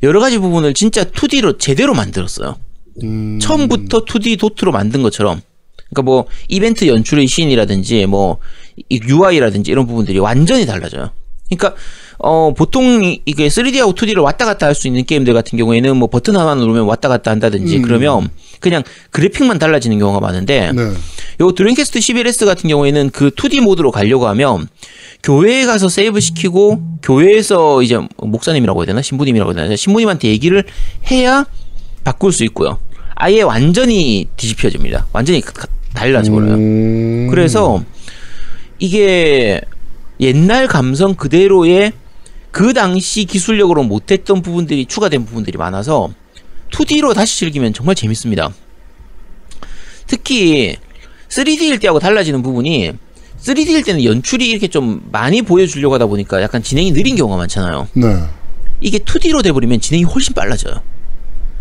[0.03, 2.57] 여러 가지 부분을 진짜 2D로 제대로 만들었어요.
[3.03, 3.38] 음.
[3.40, 5.40] 처음부터 2D 도트로 만든 것처럼
[5.90, 8.37] 그러니까 뭐 이벤트 연출의 씬이라든지 뭐이
[8.90, 11.10] UI라든지 이런 부분들이 완전히 달라져요.
[11.48, 11.74] 그러니까
[12.18, 16.08] 어 보통 이- 이게 3D하고 2D를 왔다 갔다 할 수 있는 게임들 같은 경우에는 뭐
[16.08, 17.82] 버튼 하나 누르면 왔다 갔다 한다든지 음.
[17.82, 18.28] 그러면
[18.60, 20.92] 그냥 그래픽만 달라지는 경우가 많은데 네.
[21.40, 24.68] 요 드림캐스트 11S 같은 경우에는 그 2D 모드로 가려고 하면
[25.22, 30.64] 교회에 가서 세이브 시키고 교회에서 이제 목사님이라고 해야 되나 신부님이라고 해야 되나 신부님한테 얘기를
[31.10, 31.44] 해야
[32.04, 32.78] 바꿀 수 있고요.
[33.16, 35.06] 아예 완전히 뒤집혀집니다.
[35.12, 35.42] 완전히
[35.92, 36.54] 달라져 버려요.
[36.54, 37.28] 음.
[37.30, 37.82] 그래서
[38.78, 39.60] 이게
[40.20, 41.92] 옛날 감성 그대로의
[42.50, 46.12] 그 당시 기술력으로 못했던 부분들이 추가된 부분들이 많아서
[46.70, 48.52] 2D로 다시 즐기면 정말 재밌습니다.
[50.06, 50.76] 특히
[51.28, 52.92] 3D일 때하고 달라지는 부분이
[53.40, 57.88] 3D일 때는 연출이 이렇게 좀 많이 보여주려고 하다 보니까 약간 진행이 느린 경우가 많잖아요.
[57.94, 58.24] 네.
[58.80, 60.80] 이게 2D로 돼버리면 진행이 훨씬 빨라져요.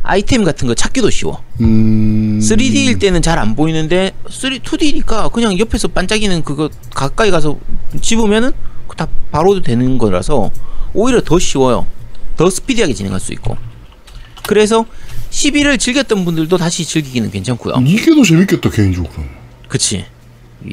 [0.03, 1.41] 아이템 같은 거 찾기도 쉬워.
[1.61, 2.39] 음.
[2.41, 7.57] 3D일 때는 잘 안 보이는데 3, 2D니까 그냥 옆에서 반짝이는 그거 가까이 가서
[8.01, 8.51] 집으면은
[8.95, 10.51] 다 바로 되는 거라서
[10.93, 11.87] 오히려 더 쉬워요.
[12.37, 13.57] 더 스피디하게 진행할 수 있고.
[14.45, 14.85] 그래서
[15.31, 17.75] 11을 즐겼던 분들도 다시 즐기기는 괜찮고요.
[17.87, 19.11] 이게 더 재밌겠다, 개인적으로.
[19.67, 20.05] 그치.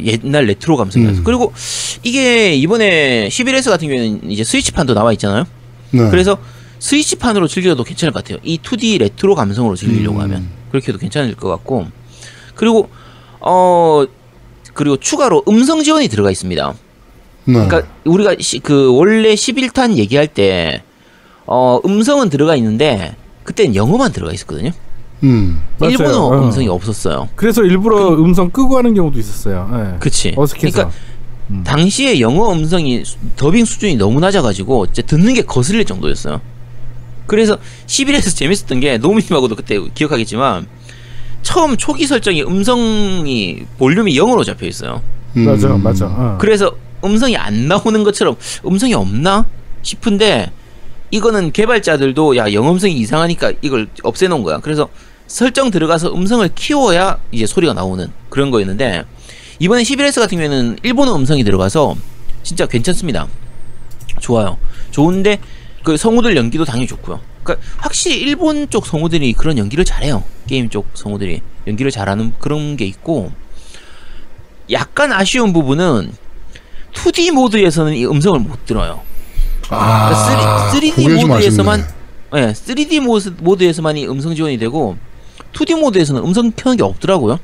[0.05, 1.21] 옛날 레트로 감성이라서.
[1.21, 1.25] 음.
[1.25, 1.53] 그리고
[2.03, 5.45] 이게 이번에 11S 같은 경우에는 이제 스위치판도 나와 있잖아요.
[5.93, 6.11] 네.
[6.11, 6.37] 그래서
[6.81, 8.39] 스위치판으로 즐겨도 괜찮을 것 같아요.
[8.43, 10.23] 이 2D 레트로 감성으로 즐기려고 음.
[10.23, 11.87] 하면 그렇게 해도 괜찮을 것 같고
[12.57, 12.89] 그리고
[13.41, 14.05] 어
[14.75, 16.75] 그리고 추가로 음성 지원이 들어가 있습니다.
[17.45, 17.53] 네.
[17.53, 20.83] 그러니까 우리가 시- 그 원래 11탄 얘기할 때
[21.47, 24.71] 어, 음성은 들어가 있는데 그때는 영어만 들어가 있었거든요.
[25.23, 25.61] 음.
[25.79, 25.91] 맞아요.
[25.93, 26.45] 일본어 어.
[26.45, 27.29] 음성이 없었어요.
[27.35, 29.69] 그래서 일부러 음성 끄고 하는 경우도 있었어요.
[29.95, 29.99] 예.
[29.99, 30.33] 그치.
[30.37, 30.73] 어색해서.
[31.49, 36.41] 그러니까 당시에 영어 음성이 수- 더빙 수준이 너무 낮아가지고 진짜 듣는 게 거슬릴 정도였어요.
[37.31, 40.67] 그래서 11에서 재밌었던 게 노미님하고도 그때 기억하겠지만
[41.43, 45.01] 처음 초기 설정이 음성이 볼륨이 0으로 잡혀 있어요.
[45.37, 45.45] 음.
[45.45, 46.07] 맞아, 맞아.
[46.07, 46.39] 어.
[46.41, 48.35] 그래서 음성이 안 나오는 것처럼
[48.67, 49.47] 음성이 없나
[49.83, 50.51] 싶은데
[51.13, 54.59] 이거는 개발자들도 야 영음성이 이상하니까 이걸 없애놓은 거야.
[54.59, 54.89] 그래서
[55.29, 59.05] 설정 들어가서 음성을 키워야 이제 소리가 나오는 그런 거였는데
[59.61, 61.95] 이번에 11S 같은 경우에는 일본어 음성이 들어가서
[62.43, 63.29] 진짜 괜찮습니다.
[64.19, 64.59] 좋아요.
[64.91, 65.39] 좋은데
[65.83, 67.21] 그 성우들 연기도 당연히 좋고요.
[67.43, 70.25] 그러니까 확실히 일본 쪽 성우들이 그런 연기를 잘해요.
[70.47, 73.33] 게임 쪽 성우들이 연기를 잘하는 그런 게 있고
[74.71, 76.13] 약간 아쉬운 부분은
[76.93, 79.01] 2D 모드에서는 이 음성을 못 들어요.
[79.71, 80.93] 아, 3, d
[81.27, 81.87] 모드에서만.
[82.33, 84.97] 네, 3D 모드, 모드에서만 이 음성 지원이 되고
[85.53, 87.39] 2D 모드에서는 음성 켜는 게 없더라고요.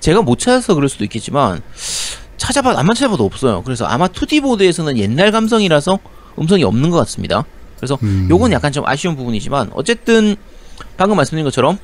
[0.00, 1.60] 제가 못 찾아서 그럴 수도 있겠지만
[2.36, 3.62] 찾아봐 안만 찾아봐도 없어요.
[3.64, 5.98] 그래서 아마 2D 모드에서는 옛날 감성이라서
[6.38, 7.44] 음성이 없는 것 같습니다.
[7.78, 8.26] 그래서 음.
[8.30, 10.36] 요건 약간 좀 아쉬운 부분이지만 어쨌든
[10.96, 11.78] 방금 말씀드린 것처럼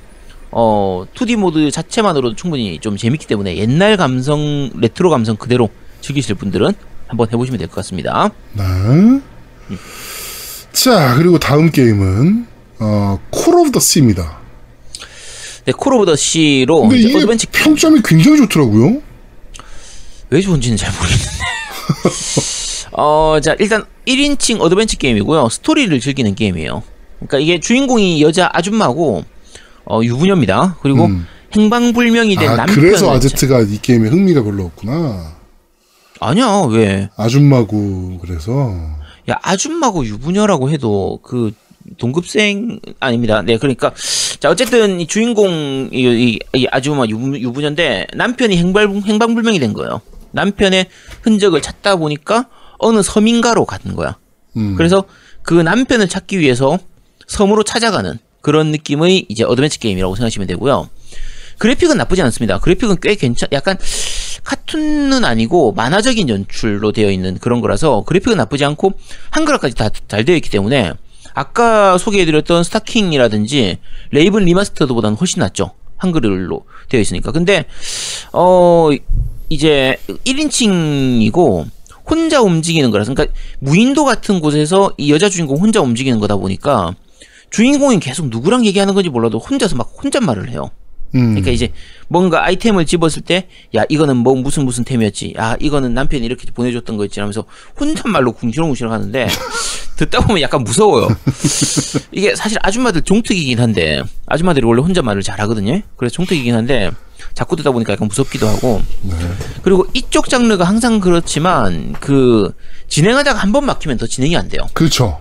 [0.50, 5.68] 어 2D 모드 자체만으로도 충분히 좀 재밌기 때문에 옛날 감성 레트로 감성 그대로
[6.00, 6.72] 즐기실 분들은
[7.09, 8.30] 한번 해보시면 될 것 같습니다.
[8.52, 8.62] 네.
[10.72, 12.46] 자, 그리고 다음 게임은
[12.80, 14.38] 어, Call of the Sea입니다.
[15.64, 19.00] 네, Call of the Sea로 근데 이제 이게 어드벤처 평점이 굉장히 좋더라고요.
[20.30, 21.44] 왜 좋은지는 잘 모르겠는데.
[22.96, 25.48] 어, 자, 일단 1인칭 어드벤처 게임이고요.
[25.48, 26.83] 스토리를 즐기는 게임이에요.
[27.16, 29.24] 그러니까 이게 주인공이 여자 아줌마고
[29.87, 30.78] 어, 유부녀입니다.
[30.80, 31.26] 그리고 음.
[31.57, 32.76] 행방불명이 된 아, 남편.
[32.76, 35.35] 그래서 아제트가 이 게임에 흥미가 별로 없구나.
[36.20, 37.09] 아니야, 왜?
[37.16, 38.72] 아줌마고 그래서
[39.30, 41.52] 야, 아줌마고 유부녀라고 해도 그
[41.98, 43.42] 동급생 아닙니다.
[43.42, 43.92] 네, 그러니까
[44.40, 50.00] 자 어쨌든 이 주인공 이, 이, 이 아줌마 유부, 유부녀인데 남편이 행방 행방불명이 된 거예요.
[50.33, 50.87] 남편의
[51.22, 52.46] 흔적을 찾다 보니까
[52.79, 54.17] 어느 섬인가로 간 거야.
[54.57, 54.75] 음.
[54.77, 55.05] 그래서
[55.43, 56.79] 그 남편을 찾기 위해서
[57.27, 60.89] 섬으로 찾아가는 그런 느낌의 이제 어드벤처 게임이라고 생각하시면 되고요.
[61.59, 62.59] 그래픽은 나쁘지 않습니다.
[62.59, 63.79] 그래픽은 꽤 괜찮, 약간
[64.43, 68.93] 카툰은 아니고 만화적인 연출로 되어 있는 그런 거라서 그래픽은 나쁘지 않고
[69.31, 70.93] 한글화까지 다 잘 되어 있기 때문에
[71.33, 73.79] 아까 소개해드렸던 Stacking이라든지
[74.11, 75.73] Raven Remastered보다는 훨씬 낫죠.
[75.97, 77.33] 한글로 되어 있으니까.
[77.33, 77.65] 근데
[78.33, 78.91] 어
[79.49, 81.67] 이제 1인칭이고
[82.09, 86.95] 혼자 움직이는 거라서 그러니까 무인도 같은 곳에서 이 여자 주인공 혼자 움직이는 거다 보니까
[87.51, 90.71] 주인공이 계속 누구랑 얘기하는 건지 몰라도 혼자서 막 혼잣말을 해요.
[91.14, 91.31] 음.
[91.31, 91.72] 그러니까 이제
[92.09, 95.35] 뭔가 아이템을 집었을 때, 야, 이거는 뭐 무슨 무슨 템이었지.
[95.38, 97.20] 야, 이거는 남편이 이렇게 보내줬던 거였지.
[97.20, 97.44] 하면서
[97.79, 99.29] 혼잣말로 궁시렁궁시렁 하는데,
[99.96, 101.09] 듣다 보면 약간 무서워요.
[102.12, 105.81] 이게 사실 아줌마들 종특이긴 한데, 아줌마들이 원래 혼잣말을 잘 하거든요.
[105.96, 106.90] 그래서 종특이긴 한데,
[107.33, 108.83] 자꾸 듣다 보니까 약간 무섭기도 하고.
[109.62, 112.53] 그리고 이쪽 장르가 항상 그렇지만, 그,
[112.88, 114.66] 진행하다가 한 번 막히면 더 진행이 안 돼요.
[114.72, 115.20] 그렇죠.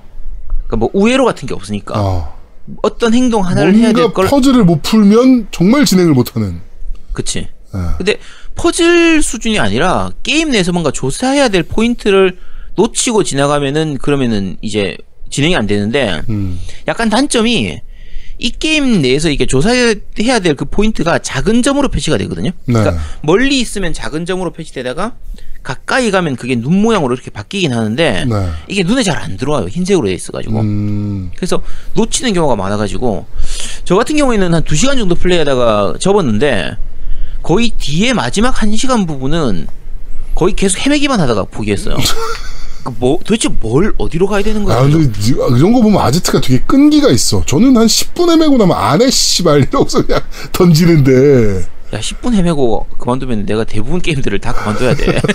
[0.67, 1.93] 그러니까 뭐 우회로 같은 게 없으니까.
[1.99, 2.32] 어.
[2.81, 4.27] 어떤 행동 하나를 해야 될 걸.
[4.27, 6.61] 퍼즐을 못 풀면 정말 진행을 못하는.
[7.11, 7.39] 그치.
[7.39, 7.79] 예.
[7.97, 8.17] 근데
[8.55, 12.37] 퍼즐 수준이 아니라 게임 내에서 뭔가 조사해야 될 포인트를
[12.75, 14.97] 놓치고 지나가면은 그러면은 이제
[15.29, 16.59] 진행이 안 되는데 음.
[16.87, 17.81] 약간 단점이
[18.39, 19.95] 이 게임 내에서 이게 조사해야
[20.41, 22.51] 될 그 포인트가 작은 점으로 표시가 되거든요.
[22.65, 22.73] 네.
[22.73, 25.15] 그러니까 멀리 있으면 작은 점으로 표시되다가
[25.63, 28.49] 가까이 가면 그게 눈 모양으로 이렇게 바뀌긴 하는데 네.
[28.67, 29.67] 이게 눈에 잘 안 들어와요.
[29.67, 30.59] 흰색으로 돼 있어가지고.
[30.59, 31.31] 음.
[31.35, 31.61] 그래서
[31.93, 33.25] 놓치는 경우가 많아가지고
[33.85, 36.75] 저 같은 경우에는 한 2시간 정도 플레이하다가 접었는데
[37.41, 39.67] 거의 뒤에 마지막 1시간 부분은
[40.35, 41.95] 거의 계속 헤매기만 하다가 포기했어요.
[42.83, 44.77] 그 뭐 도대체 뭘 어디로 가야 되는 거야?
[44.77, 47.43] 아, 근데 이- 이런 거 보면 아제트가 되게 끈기가 있어.
[47.45, 51.65] 저는 한 10분 헤매고 나면 안해 씨발 이러고서 그냥 던지는데.
[51.93, 55.21] 야 10분 헤매고 그만두면 내가 대부분 게임들을 다 그만둬야 돼.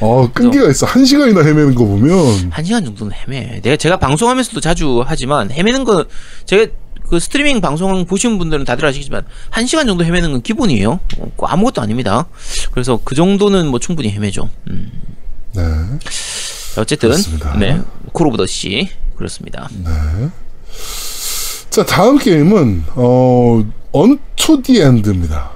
[0.00, 0.86] 어, 끈기가 있어.
[0.86, 2.50] 한 시간이나 헤매는 거 보면.
[2.50, 3.60] 1시간 정도는 헤매.
[3.62, 6.04] 내가 제가 방송하면서도 자주 하지만 헤매는 거
[6.44, 6.72] 제가
[7.08, 10.92] 그 스트리밍 방송 보시는 분들은 다들 아시겠지만 1시간 정도 헤매는 건 기본이에요.
[11.18, 12.26] 어, 그거 아무것도 아닙니다.
[12.72, 14.48] 그래서 그 정도는 뭐 충분히 헤매죠.
[14.70, 14.90] 음.
[15.54, 15.62] 네.
[16.74, 17.56] 자, 어쨌든 그렇습니다.
[17.56, 17.80] 네
[18.12, 19.68] Call of the Sea 그렇습니다.
[21.70, 25.50] 자, 다음 게임은, 어, Unto the End입니다.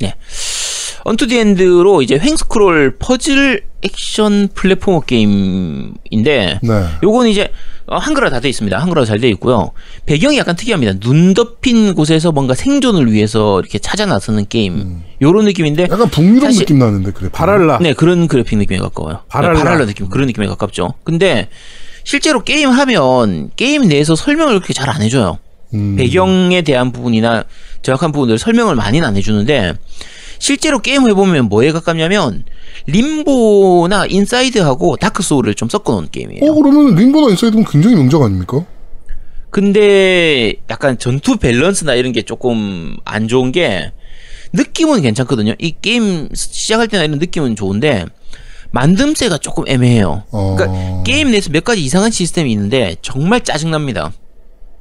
[0.00, 0.14] 네.
[1.04, 6.86] Unto the End로 이제 횡스크롤 퍼즐 액션 platformer 게임인데 네.
[7.02, 7.52] 요건 이제
[7.86, 8.78] 어, 한글화 다 돼 있습니다.
[8.78, 9.72] 한글화 잘 돼 있고요.
[10.06, 10.94] 배경이 약간 특이합니다.
[11.00, 15.02] 눈 덮인 곳에서 뭔가 생존을 위해서 이렇게 찾아 나서는 게임.
[15.20, 17.28] 요런 느낌인데 약간 북유럽 사실- 느낌 나는데, 그래.
[17.30, 17.78] 발할라.
[17.80, 19.20] 네, 그런 그래픽 느낌에 가까워요.
[19.28, 19.54] 발할라.
[19.58, 20.94] 네, 발할라 느낌, 그런 느낌에 가깝죠.
[21.04, 21.48] 근데
[22.04, 25.38] 실제로 게임 하면 게임 내에서 설명을 그렇게 잘 안 해줘요.
[25.74, 25.96] 음.
[25.96, 27.44] 배경에 대한 부분이나
[27.82, 29.74] 정확한 부분들 설명을 많이는 안 해주는데
[30.44, 32.44] 실제로 게임을 해보면 뭐에 가깝냐면
[32.86, 36.44] Limbo나 Inside하고 Dark Souls를 좀 섞어놓은 게임이에요.
[36.44, 38.62] 어, 그러면 Limbo나 Inside는 굉장히 명작 아닙니까?
[39.48, 43.90] 근데 약간 전투 밸런스나 이런 게 조금 안 좋은 게
[44.52, 45.54] 느낌은 괜찮거든요.
[45.58, 48.04] 이 게임 시작할 때나 이런 느낌은 좋은데
[48.70, 50.24] 만듦새가 조금 애매해요.
[50.30, 50.56] 어.
[50.58, 54.12] 그러니까 게임 내에서 몇 가지 이상한 시스템이 있는데 정말 짜증납니다.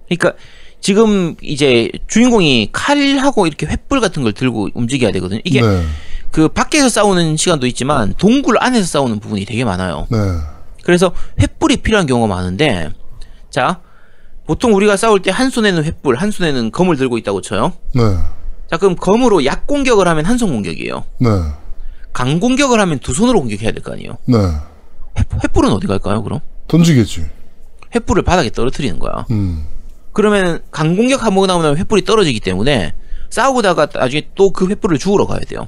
[0.10, 0.34] 그러니까
[0.88, 5.40] 지금 이제 주인공이 칼하고 이렇게 횃불 같은 걸 들고 움직여야 되거든요.
[5.46, 5.82] 이게 네.
[6.30, 10.08] 그 밖에서 싸우는 시간도 있지만 동굴 안에서 싸우는 부분이 되게 많아요.
[10.12, 10.18] 네.
[10.84, 12.90] 그래서 횃불이 필요한 경우가 많은데
[13.50, 13.80] 자
[14.46, 17.72] 보통 우리가 싸울 때 한 손에는 횃불, 한 손에는 검을 들고 있다고 쳐요.
[17.96, 18.02] 네.
[18.70, 21.06] 자 그럼 검으로 약 공격을 하면 한 손 공격이에요.
[21.20, 21.30] 네.
[22.12, 24.18] 강 공격을 하면 두 손으로 공격해야 될 거 아니에요.
[24.26, 24.36] 네.
[25.16, 26.22] 횃, 횃불은 어디 갈까요?
[26.24, 27.26] 그럼 던지겠지.
[27.94, 29.26] 횃불을 바닥에 떨어뜨리는 거야.
[29.32, 29.66] 음.
[30.14, 32.94] 그러면 강 공격 한번 나오면 횃불이 떨어지기 때문에
[33.30, 35.68] 싸우다가 나중에 또 그 횃불을 주우러 가야 돼요.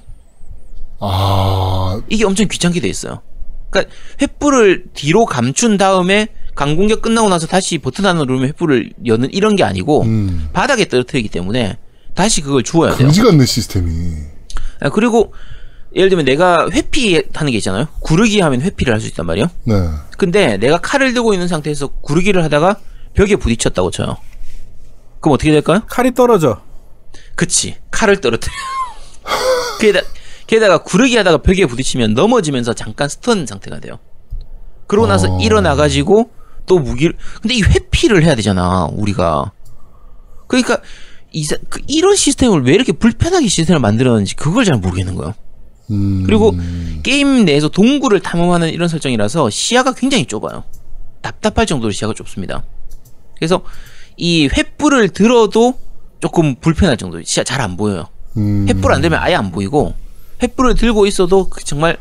[1.00, 3.22] 아, 이게 엄청 귀찮게 돼 있어요.
[3.70, 9.56] 그러니까 횃불을 뒤로 감춘 다음에 강공격 끝나고 나서 다시 버튼 하나 누르면 횃불을 여는 이런
[9.56, 10.50] 게 아니고 음.
[10.54, 11.78] 바닥에 떨어뜨리기 때문에
[12.14, 13.08] 다시 그걸 주워야 돼요.
[13.10, 13.92] 그지 같네 시스템이.
[14.80, 15.34] 아, 그리고
[15.96, 17.88] 예를 들면 내가 회피 하는 게 있잖아요.
[18.00, 19.48] 구르기 하면 회피를 할 수 있단 말이에요.
[19.66, 19.74] 네.
[20.18, 22.78] 근데 내가 칼을 들고 있는 상태에서 구르기를 하다가
[23.14, 24.18] 벽에 부딪혔다고 쳐요.
[25.26, 25.82] 그럼 어떻게 될까요?
[25.88, 26.62] 칼이 떨어져.
[27.34, 27.78] 그치.
[27.90, 28.54] 칼을 떨어뜨려.
[29.82, 30.08] 게다가,
[30.46, 33.98] 게다가 구르기 하다가 벽에 부딪히면 넘어지면서 잠깐 스턴 상태가 돼요.
[34.86, 35.40] 그러고 나서 어.
[35.42, 36.30] 일어나가지고
[36.68, 39.52] 또 무기를, 근데 이 회피를 해야 되잖아, 우리가.
[40.46, 40.78] 그러니까,
[41.32, 45.34] 이사, 그 이런 시스템을 왜 이렇게 불편하게 시스템을 만들었는지 그걸 잘 모르겠는 거예요.
[45.90, 46.22] 음.
[46.28, 46.56] 그리고
[47.02, 50.66] 게임 내에서 동굴을 탐험하는 이런 설정이라서 시야가 굉장히 좁아요.
[51.24, 52.64] 답답할 정도로 시야가 좁습니다.
[53.38, 53.64] 그래서
[54.18, 55.76] 이 횃불을 들어도
[56.20, 57.22] 조금 불편할 정도.
[57.24, 58.08] 시야 잘안 보여요.
[58.38, 58.66] 음.
[58.68, 59.94] 횃불 안 들면 아예 안 보이고
[60.40, 61.98] 횃불을 들고 있어도 그 정말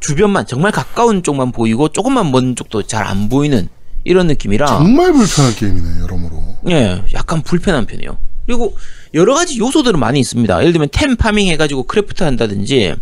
[0.00, 3.68] 주변만 정말 가까운 쪽만 보이고 조금만 먼 쪽도 잘 안 보이는
[4.04, 6.56] 이런 느낌이라 정말 불편한 게임이네 여러모로.
[6.70, 8.18] 예, 약간 불편한 편이에요.
[8.46, 8.76] 그리고
[9.14, 10.60] 여러 가지 요소들은 많이 있습니다.
[10.60, 12.94] 예를 들면 템 farming 해가지고 craft 한다든지,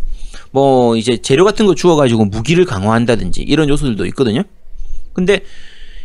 [0.50, 4.42] 뭐 이제 재료 같은 거 주워가지고 무기를 강화한다든지 이런 요소들도 있거든요.
[5.12, 5.42] 근데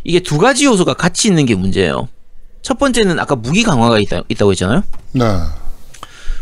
[0.04, 2.08] 이게 두 가지 요소가 같이 있는 게 문제예요.
[2.62, 4.82] 첫 번째는 아까 무기 강화가 있다, 있다고 했잖아요.
[5.12, 5.24] 네.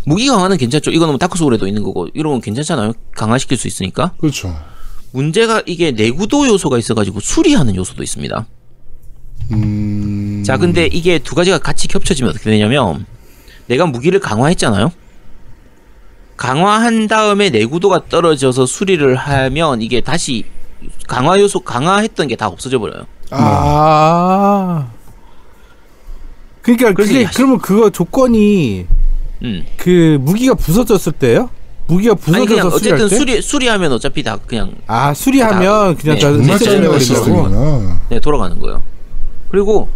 [0.05, 0.90] 무기 강화는 괜찮죠.
[0.90, 2.92] 이거는 뭐 Dark Souls에도 있는 거고 이런 건 괜찮잖아요.
[3.16, 4.12] 강화시킬 수 있으니까.
[4.18, 4.55] 그렇죠.
[5.12, 8.46] 문제가 이게 내구도 요소가 있어가지고 수리하는 요소도 있습니다.
[9.53, 10.42] 음.
[10.46, 13.05] 자, 근데 이게 두 가지가 같이 겹쳐지면 어떻게 되냐면,
[13.66, 14.92] 내가 무기를 강화했잖아요?
[16.37, 20.44] 강화한 다음에 내구도가 떨어져서 수리를 하면 이게 다시
[21.09, 23.05] 강화 요소, 강화했던 게 다 없어져 버려요.
[23.30, 24.88] 아.
[26.62, 28.86] 그러니까 그게 이- 그러면 그거 조건이
[29.42, 29.64] 음.
[29.76, 31.50] 그 무기가 부서졌을 때요?
[31.86, 33.16] 무기가 그냥 부서져서 어쨌든 때?
[33.16, 37.94] 수리, 수리하면 어차피 다 그냥, 아 수리하면 그냥 네, 다 네, 네.
[38.10, 38.82] 네, 돌아가는 거예요.
[39.50, 39.88] 그리고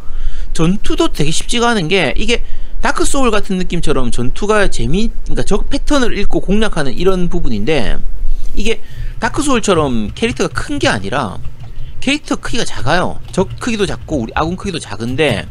[0.55, 2.43] 전투도 되게 쉽지가 않은 게, 이게
[2.81, 7.99] Dark Souls 같은 느낌처럼 전투가 재미, 그러니까 적 패턴을 읽고 공략하는 이런 부분인데,
[8.57, 8.81] 이게
[9.21, 11.39] Dark Souls처럼 캐릭터가 큰 게 아니라,
[12.05, 13.19] 캐릭터 크기가 작아요.
[13.33, 15.47] 적 크기도 작고, 우리 아군 크기도 작은데,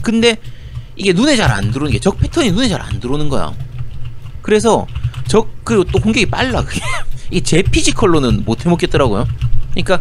[0.00, 0.36] 근데
[0.94, 3.52] 이게 눈에 잘 안 들어오는 게, 적 패턴이 눈에 잘 안 들어오는 거야.
[4.40, 4.86] 그래서,
[5.26, 6.80] 적, 그리고 또 공격이 빨라, 그게.
[7.32, 9.26] 이게 제 피지컬로는 못 해먹겠더라고요.
[9.72, 10.00] 그러니까,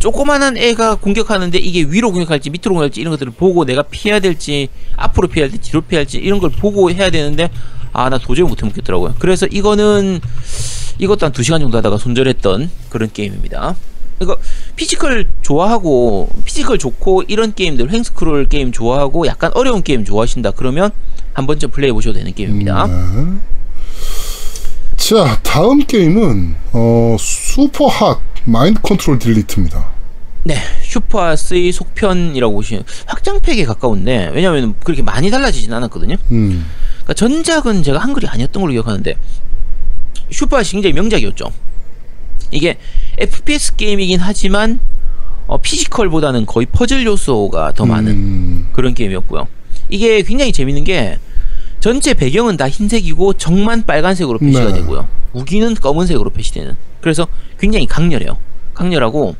[0.00, 5.28] 조그만한 애가 공격하는데 이게 위로 공격할지 밑으로 공격할지 이런 것들을 보고 내가 피해야 될지 앞으로
[5.28, 7.50] 피해야 될지 뒤로 피해야 할지 이런 걸 보고 해야 되는데
[7.92, 10.20] 아 나 도저히 못 해먹겠더라고요 그래서 이거는
[11.00, 13.74] 이것도 한 2시간 정도 하다가 손절했던 그런 게임입니다
[14.20, 14.36] 이거
[14.76, 20.90] 피지컬 좋아하고 피지컬 좋고 이런 게임들 횡스크롤 게임 좋아하고 약간 어려운 게임 좋아하신다 그러면
[21.34, 23.38] 한 번쯤 플레이해 보셔도 되는 게임입니다 네.
[24.96, 29.86] 자, 다음 게임은 어 Superhot Mind Control Delete입니다.
[30.44, 36.16] 네, 슈퍼스의 속편이라고 보시면 확장팩에 가까운데 왜냐하면 그렇게 많이 달라지진 않았거든요.
[36.30, 36.66] 음.
[37.04, 39.16] 그러니까 전작은 제가 한글이 아니었던 걸로 기억하는데
[40.30, 41.52] 슈퍼핫이 굉장히 명작이었죠.
[42.50, 42.78] 이게
[43.18, 44.80] FPS 게임이긴 하지만
[45.46, 48.68] 어, 피지컬보다는 거의 퍼즐 요소가 더 많은 음.
[48.72, 49.48] 그런 게임이었고요.
[49.88, 51.18] 이게 굉장히 재밌는 게
[51.80, 54.80] 전체 배경은 다 흰색이고 적만 빨간색으로 표시가 네.
[54.80, 55.08] 되고요.
[55.32, 56.76] 무기는 검은색으로 표시되는.
[57.00, 57.26] 그래서
[57.58, 58.36] 굉장히 강렬해요.
[58.74, 59.36] 강렬하고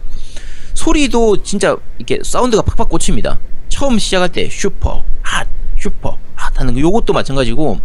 [0.75, 3.39] 소리도 진짜 이렇게 사운드가 팍팍 꽂힙니다.
[3.69, 7.81] 처음 시작할 때 Superhot Superhot 하는 거 요것도 마찬가지고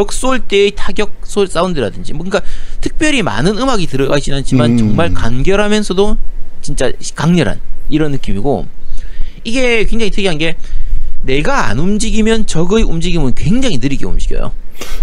[0.00, 2.42] 적 쏠 때의 타격 소 사운드라든지 뭔가
[2.82, 4.76] 특별히 많은 음악이 들어가진 않지만 음.
[4.78, 6.18] 정말 간결하면서도
[6.60, 8.66] 진짜 강렬한 이런 느낌이고
[9.44, 10.56] 이게 굉장히 특이한 게
[11.22, 14.52] 내가 안 움직이면 적의 움직임은 굉장히 느리게 움직여요.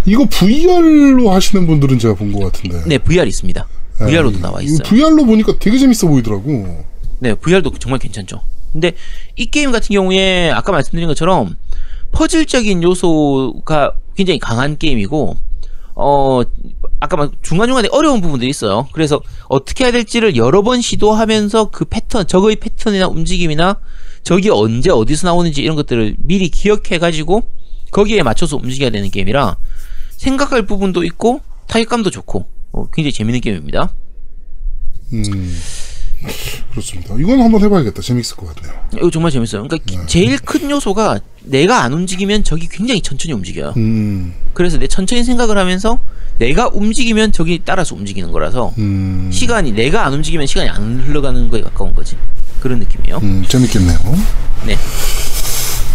[0.06, 2.84] 이거 VR로 하시는 분들은 제가 본 것 같은데.
[2.86, 3.67] 네, VR 있습니다.
[3.97, 4.84] VR로도 나와 있어요.
[4.86, 6.86] VR로 보니까 되게 재밌어 보이더라고.
[7.17, 8.41] 네, VR도 정말 괜찮죠.
[8.71, 8.91] 근데
[9.38, 11.56] 이 게임 같은 경우에 아까 말씀드린 것처럼
[12.13, 15.36] 퍼즐적인 요소가 굉장히 강한 게임이고
[15.95, 16.41] 어
[16.99, 18.88] 아까 막 중간중간에 어려운 부분들이 있어요.
[18.93, 23.80] 그래서 어떻게 해야 될지를 여러 번 시도하면서 그 패턴, 적의 패턴이나 움직임이나
[24.23, 27.43] 적이 언제 어디서 나오는지 이런 것들을 미리 기억해 가지고
[27.91, 29.58] 거기에 맞춰서 움직여야 되는 게임이라
[30.17, 33.93] 생각할 부분도 있고 타격감도 좋고 어, 굉장히 재밌는 게임입니다.
[35.13, 35.58] 음.
[36.71, 37.15] 그렇습니다.
[37.19, 38.01] 이건 한번 해봐야겠다.
[38.01, 38.73] 재밌을 것 같네요.
[38.97, 39.63] 이거 정말 재밌어요.
[39.67, 43.73] 그러니까 기- 제일 큰 요소가 내가 안 움직이면 적이 굉장히 천천히 움직여요.
[43.77, 44.33] 음.
[44.53, 45.99] 그래서 내 천천히 생각을 하면서
[46.39, 49.29] 내가 움직이면 적이 따라서 움직이는 거라서 음.
[49.31, 52.17] 시간이 내가 안 움직이면 시간이 안 흘러가는 거에 가까운 거지.
[52.59, 53.17] 그런 느낌이에요.
[53.21, 53.97] 음, 재밌겠네요.
[54.65, 54.77] 네.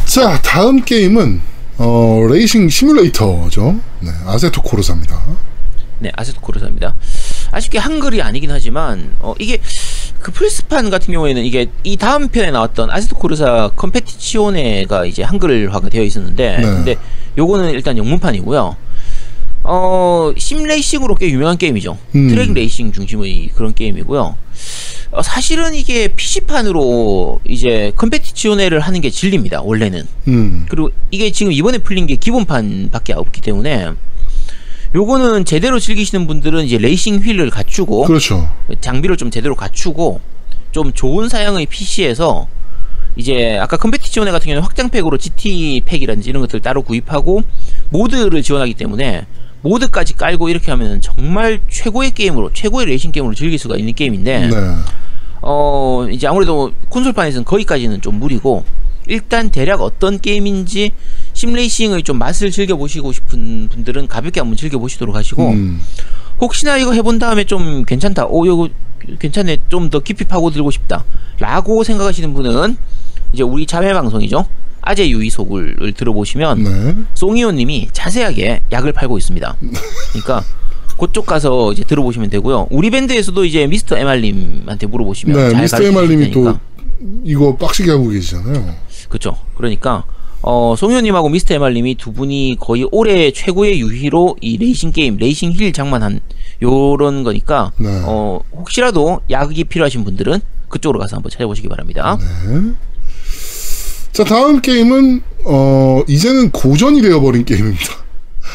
[0.05, 1.41] 자, 다음 게임은
[1.79, 3.81] 어, 레이싱 시뮬레이터죠.
[4.01, 5.21] 네, 아세토 코르사입니다.
[6.01, 6.95] 네, 아세토 코르사입니다.
[7.51, 9.61] 아쉽게 한글이 아니긴 하지만 어, 이게
[10.21, 16.03] 그 플스판 같은 경우에는 이게 이 다음 편에 나왔던 Assetto Corsa Competizione가 이제 한글화가 되어
[16.03, 16.63] 있었는데 네.
[16.63, 16.97] 근데
[17.37, 18.77] 요거는 일단 영문판이고요.
[19.65, 21.99] 어, sim racing으로 꽤 유명한 게임이죠.
[22.15, 22.29] 음.
[22.29, 24.37] 트랙 레이싱 중심의 그런 게임이고요.
[25.11, 29.63] 어, 사실은 이게 PC판으로 이제 컴페티치오네를 하는 게 진리입니다.
[29.63, 30.07] 원래는.
[30.29, 30.67] 음.
[30.69, 33.93] 그리고 이게 지금 이번에 풀린 게 기본판밖에 없기 때문에
[34.95, 38.49] 요거는 제대로 즐기시는 분들은 이제 레이싱 휠을 갖추고 그렇죠.
[38.81, 40.21] 장비를 좀 제대로 갖추고
[40.73, 42.47] 좀 좋은 사양의 PC에서
[43.17, 47.43] 이제 아까 컴페티치오네 같은 경우는 확장팩으로 GT 팩이라든지 이런 것들 따로 구입하고
[47.91, 49.27] 모드를 지원하기 때문에
[49.63, 54.57] 모드까지 깔고 이렇게 하면 정말 최고의 게임으로 최고의 레이싱 게임으로 즐길 수가 있는 게임인데 네.
[55.43, 58.65] 어 이제 아무래도 콘솔판에서는 거기까지는 좀 무리고
[59.09, 60.93] 일단 대략 어떤 게임인지
[61.39, 65.81] 심레이싱의 좀 맛을 즐겨보시고 싶은 분들은 가볍게 한번 즐겨보시도록 하시고 음.
[66.41, 68.69] 혹시나 이거 해본 다음에 좀 괜찮다 오 이거
[69.21, 71.05] 괜찮네 좀 더 깊이 파고들고 싶다
[71.39, 72.77] 라고 생각하시는 분은
[73.33, 74.47] 이제 우리 자매 방송이죠
[74.81, 76.97] 아재 유이속을 들어보시면 네.
[77.15, 79.57] 송이호 님이 자세하게 약을 팔고 있습니다.
[80.13, 80.45] 그러니까
[80.99, 82.67] 그쪽 가서 이제 들어보시면 되고요.
[82.71, 86.59] 우리 밴드에서도 이제 미스터 MR님한테 물어보시면 네, 잘 미스터 에말님이 또.
[87.25, 88.75] 이거 빡시게 하고 계시잖아요.
[89.09, 89.37] 그렇죠.
[89.57, 90.05] 그러니까
[90.43, 95.73] 어, 송이호님하고 미스터 MR님이 두 분이 거의 올해 최고의 유희로 이 레이싱 게임, 레이싱 휠
[95.73, 96.21] 장만한
[96.63, 97.89] 요런 거니까 네.
[98.05, 102.19] 어, 혹시라도 약이 필요하신 분들은 그쪽으로 가서 한번 찾아보시기 바랍니다.
[102.21, 102.73] 네.
[104.13, 108.09] 자, 다음 게임은 어, 이제는 고전이 되어버린 게임입니다.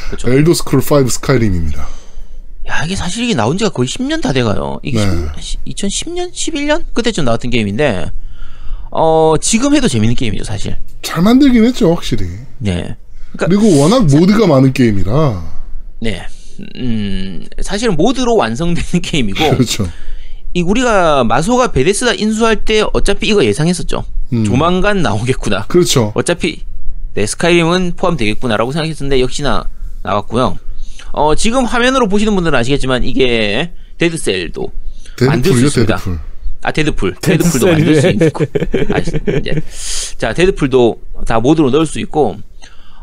[0.08, 0.32] 그렇죠.
[0.32, 1.88] 엘더 스크롤 5 스카이림입니다.
[2.70, 4.80] 야, 이게 사실 이게 나온 지가 거의 10년 다 돼가요.
[4.84, 5.28] 이게 네.
[5.68, 6.32] 2010년?
[6.32, 6.84] 11년?
[6.94, 8.10] 그때쯤 나왔던 게임인데,
[8.92, 10.78] 어, 지금 해도 재밌는 게임이죠, 사실.
[11.04, 12.28] 잘 만들긴 했죠, 확실히.
[12.58, 12.96] 네.
[13.38, 15.54] 그리고 워낙 모드가 많은 게임이라.
[16.02, 16.26] 네.
[16.78, 19.88] 음, 사실은 모드로 완성되는 게임이고, 그렇죠.
[20.54, 24.04] 이 우리가 마소가 베데스다 인수할 때 어차피 이거 예상했었죠.
[24.34, 24.44] 음.
[24.46, 25.66] 조만간 나오겠구나.
[25.68, 26.12] 그렇죠.
[26.16, 26.62] 어차피,
[27.16, 29.66] 네, 스카이림은 포함되겠구나라고 생각했었는데, 역시나
[30.04, 30.58] 나왔고요.
[31.12, 34.72] 어, 지금 화면으로 보시는 분들은 아시겠지만, 이게 데드셀도
[35.28, 35.96] 만들 수 데드풀이요, 있습니다.
[35.96, 36.20] 데드풀.
[36.64, 38.46] 아 데드풀 데드풀도 만들 수 있고
[38.94, 39.62] 아, 이제.
[40.18, 42.38] 자 데드풀도 다 모드로 넣을 수 있고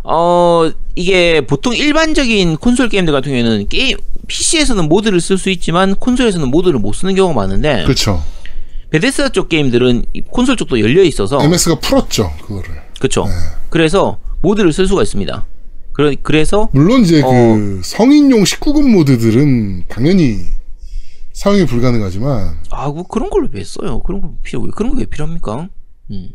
[0.02, 6.48] 어 이게 보통 일반적인 콘솔 게임들 같은 경우에는 게임 PC에서는 모드를 쓸 수 있지만 콘솔에서는
[6.48, 8.22] 모드를 못 쓰는 경우가 많은데 그렇죠.
[8.90, 12.70] 베데스다 쪽 게임들은 이 콘솔 쪽도 열려 있어서 MS가 풀었죠, 그거를.
[12.98, 13.30] 그렇죠 네.
[13.68, 15.46] 그래서 모드를 쓸 수가 있습니다
[15.92, 17.28] 그러, 그래서 물론 이제 어.
[17.30, 20.38] 그 성인용 19금 모드들은 당연히
[21.40, 24.00] 사용이 불가능하지만 아, 그 그런 걸왜 써요?
[24.00, 25.70] 그런 거 필요, 왜 그런 거왜 필요합니까?
[26.10, 26.30] 음.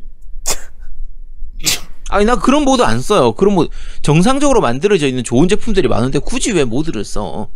[2.09, 3.33] 아니, 나 그런 모드 안 써요.
[3.33, 3.69] 그런 모드,
[4.01, 7.49] 정상적으로 만들어져 있는 좋은 제품들이 많은데 굳이 왜 모드를 써?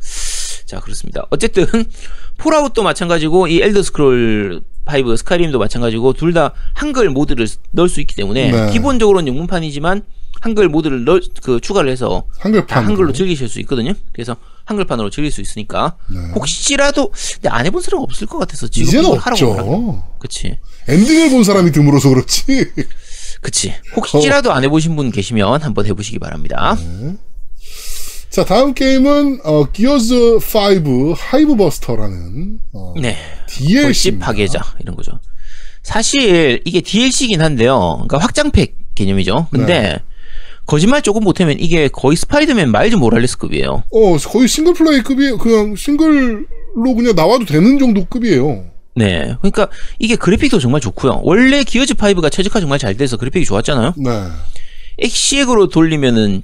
[0.68, 1.26] 자, 그렇습니다.
[1.32, 1.66] 어쨌든,
[2.38, 8.16] 폴아웃도 마찬가지고, 이 엘더 스크롤 5 스카이림도 마찬가지고, 둘 다 한글 모드를 넣을 수 있기
[8.16, 8.72] 때문에, 네.
[8.72, 10.04] 기본적으로는 영문판이지만,
[10.42, 13.94] 한글 모드를 넣, 그, 추가를 해서, 다 한글판 한글로 즐기실 수 있거든요.
[14.14, 14.36] 그래서
[14.70, 16.20] 한글판으로 즐길 수 있으니까 네.
[16.36, 19.64] 혹시라도 근데 안 해본 사람 없을 것 같아서 지금 이제는 하라고 하라.
[19.64, 20.04] 없죠.
[20.20, 22.44] 그치, 엔딩을 본 사람이 드물어서 그렇지.
[23.42, 23.70] 그치.
[23.70, 23.74] 어.
[23.96, 26.78] 혹시라도 안 해보신 분 계시면 한번 해보시기 바랍니다.
[28.30, 35.20] 자, 다음 게임은 어, 기어즈 5 하이브 버스터라는 어, 네, DLC 파괴자 이런 거죠.
[35.82, 37.96] 사실 이게 DLC긴 한데요.
[38.08, 39.48] 그러니까 확장팩 개념이죠.
[39.52, 40.00] 근데 네.
[40.70, 43.84] 거짓말 조금 못하면 이게 거의 스파이더맨 마일즈 모랄레스급이에요.
[43.92, 48.66] 어, 거의 싱글 플레이급이 그냥 싱글로 그냥 나와도 되는 정도 급이에요.
[48.96, 49.68] 네, 그러니까
[49.98, 51.22] 이게 그래픽도 정말 좋고요.
[51.24, 53.96] 원래 기어즈 5가 최적화 정말 잘 돼서 그래픽이 좋았잖아요.
[53.98, 54.12] 네.
[55.00, 56.44] 엑시액으로 돌리면은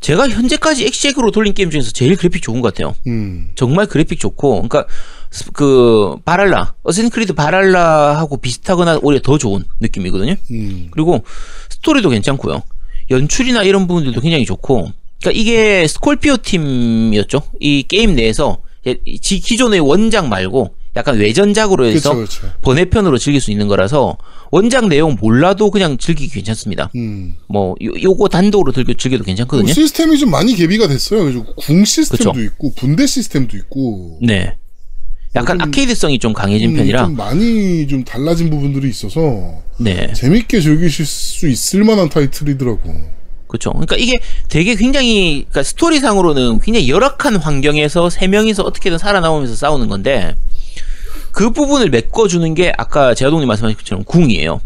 [0.00, 2.94] 제가 현재까지 엑시액으로 돌린 게임 중에서 제일 그래픽 좋은 것 같아요.
[3.06, 3.48] 음.
[3.54, 4.84] 정말 그래픽 좋고, 그러니까
[5.30, 10.34] 스- 그 발할라, 어쌔신 크리드 발할라하고 비슷하거나 오히려 더 좋은 느낌이거든요.
[10.50, 10.88] 음.
[10.90, 11.24] 그리고
[11.70, 12.62] 스토리도 괜찮고요.
[13.10, 14.88] 연출이나 이런 부분들도 굉장히 좋고,
[15.20, 17.42] 그러니까 이게 스콜피오 팀이었죠.
[17.60, 18.58] 이 게임 내에서
[19.22, 22.56] 기존의 원작 말고 약간 외전작으로 해서 그렇죠, 그렇죠.
[22.62, 24.16] 번외편으로 즐길 수 있는 거라서
[24.52, 26.90] 원작 내용 몰라도 그냥 즐기기 괜찮습니다.
[26.94, 27.34] 음.
[27.48, 29.72] 뭐 요, 요거 단독으로 즐겨, 즐겨도 괜찮거든요.
[29.72, 31.24] 시스템이 좀 많이 개비가 됐어요.
[31.24, 32.44] 그래서 궁 시스템도 그쵸.
[32.44, 34.54] 있고 분대 시스템도 있고 네.
[35.34, 40.12] 약간 좀- 아케이드성이 좀 강해진 음, 편이라 좀 많이 좀 달라진 부분들이 있어서 네.
[40.12, 43.14] 재밌게 즐기실 수 있을 만한 타이틀이더라고.
[43.46, 43.70] 그렇죠.
[43.70, 44.18] 그러니까 이게
[44.48, 50.34] 되게 굉장히 그러니까 스토리상으로는 굉장히 열악한 환경에서 세 명이서 어떻게든 살아남으면서 싸우는 건데
[51.30, 54.60] 그 부분을 메꿔주는 게 아까 제아동님 말씀하신 것처럼 궁이에요.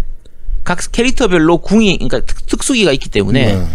[0.65, 3.67] 각 캐릭터별로 궁이 그러니까 특, 특수기가 있기 때문에 네.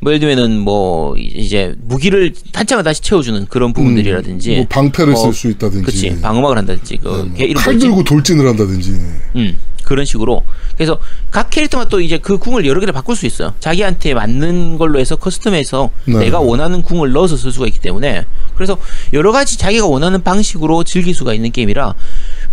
[0.00, 5.48] 뭐 예를 들면은 뭐 이제 무기를 탄창을 다시 채워주는 그런 부분들이라든지 뭐 방패를 뭐, 쓸수
[5.48, 7.78] 있다든지, 그치 방어막을 한다든지 그뭐걔 이름 칼?
[7.78, 8.90] 들고 돌진을 한다든지.
[9.36, 10.44] 음, 그런 식으로.
[10.74, 10.98] 그래서
[11.30, 13.54] 각 캐릭터만 또 이제 그 궁을 여러 개를 바꿀 수 있어요.
[13.60, 16.18] 자기한테 맞는 걸로 해서 커스텀해서 네.
[16.20, 18.24] 내가 원하는 궁을 넣어서 쓸 수가 있기 때문에
[18.54, 18.78] 그래서
[19.12, 21.94] 여러 가지 자기가 원하는 방식으로 즐길 수가 있는 게임이라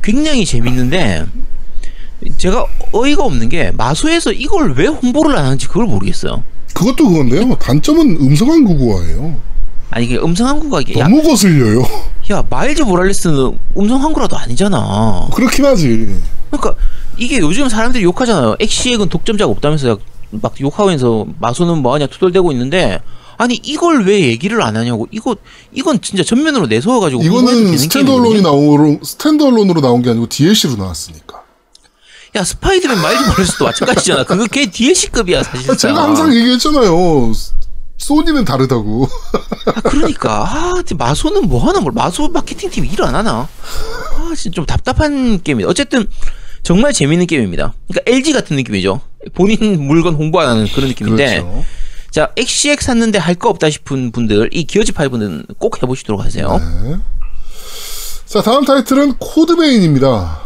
[0.03, 1.25] 굉장히 재밌는데
[2.37, 6.43] 제가 어이가 없는 게 마소에서 이걸 왜 홍보를 안 하는지 그걸 모르겠어요.
[6.73, 7.55] 그것도 그건데요.
[7.55, 9.39] 단점은 음성한 구구화예요.
[9.91, 11.85] 아니 이게 음성 한국어 이게 야, 너무 거슬려요.
[12.31, 15.27] 야 마일즈 모랄레스는 음성 한국어라도 아니잖아.
[15.33, 16.15] 그렇긴 하지.
[16.49, 16.75] 그러니까
[17.17, 18.55] 이게 요즘 사람들이 욕하잖아요.
[18.59, 19.99] 엑시액은 독점자가 없다면서
[20.31, 22.99] 막 욕하면서 마소는 뭐하냐 투덜대고 있는데
[23.37, 25.35] 아니 이걸 왜 얘기를 안 하냐고 이거
[25.73, 28.41] 이건 진짜 전면으로 내세워가지고 이거는 standalone이.
[28.41, 31.41] 나오로 standalone으로 나온 게 아니고 DLC로 나왔으니까.
[32.37, 34.23] 야 스파이더맨 마일즈 모랄레스도 마찬가지잖아.
[34.23, 35.75] 그거 걔 DLC급이야 사실상.
[35.75, 37.33] 제가 항상 얘기했잖아요.
[38.05, 39.07] 소니는 다르다고.
[39.67, 42.03] 아, 그러니까 아 마소는 뭐 하나 몰라.
[42.05, 43.47] 마소 마케팅 팀 일 안 하나?
[44.17, 45.69] 아 진짜 좀 답답한 게임이다.
[45.69, 46.07] 어쨌든
[46.63, 47.73] 정말 재밌는 게임입니다.
[47.87, 49.01] 그러니까 LG 같은 느낌이죠.
[49.35, 51.41] 본인 물건 홍보 안 하는 그런 느낌인데.
[51.41, 51.63] 그렇죠.
[52.09, 56.59] 자, 엑시엑 샀는데 할 거 없다 싶은 분들, 이 기어즈 5는 꼭 해보시도록 하세요.
[56.83, 56.97] 네.
[58.25, 60.41] 자, 다음 타이틀은 코드베인입니다.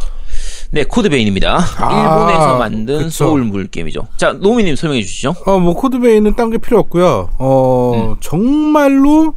[0.75, 1.57] 네, 코드베인입니다.
[1.77, 3.09] 아, 일본에서 만든 그쵸.
[3.09, 4.09] 소울 물 게임이죠.
[4.17, 5.33] 자, 노미님 설명해 주시죠.
[5.45, 7.29] 어, 뭐 코드베이는 딴게 필요 없고요.
[7.39, 8.15] 어, 음.
[8.19, 9.33] 정말로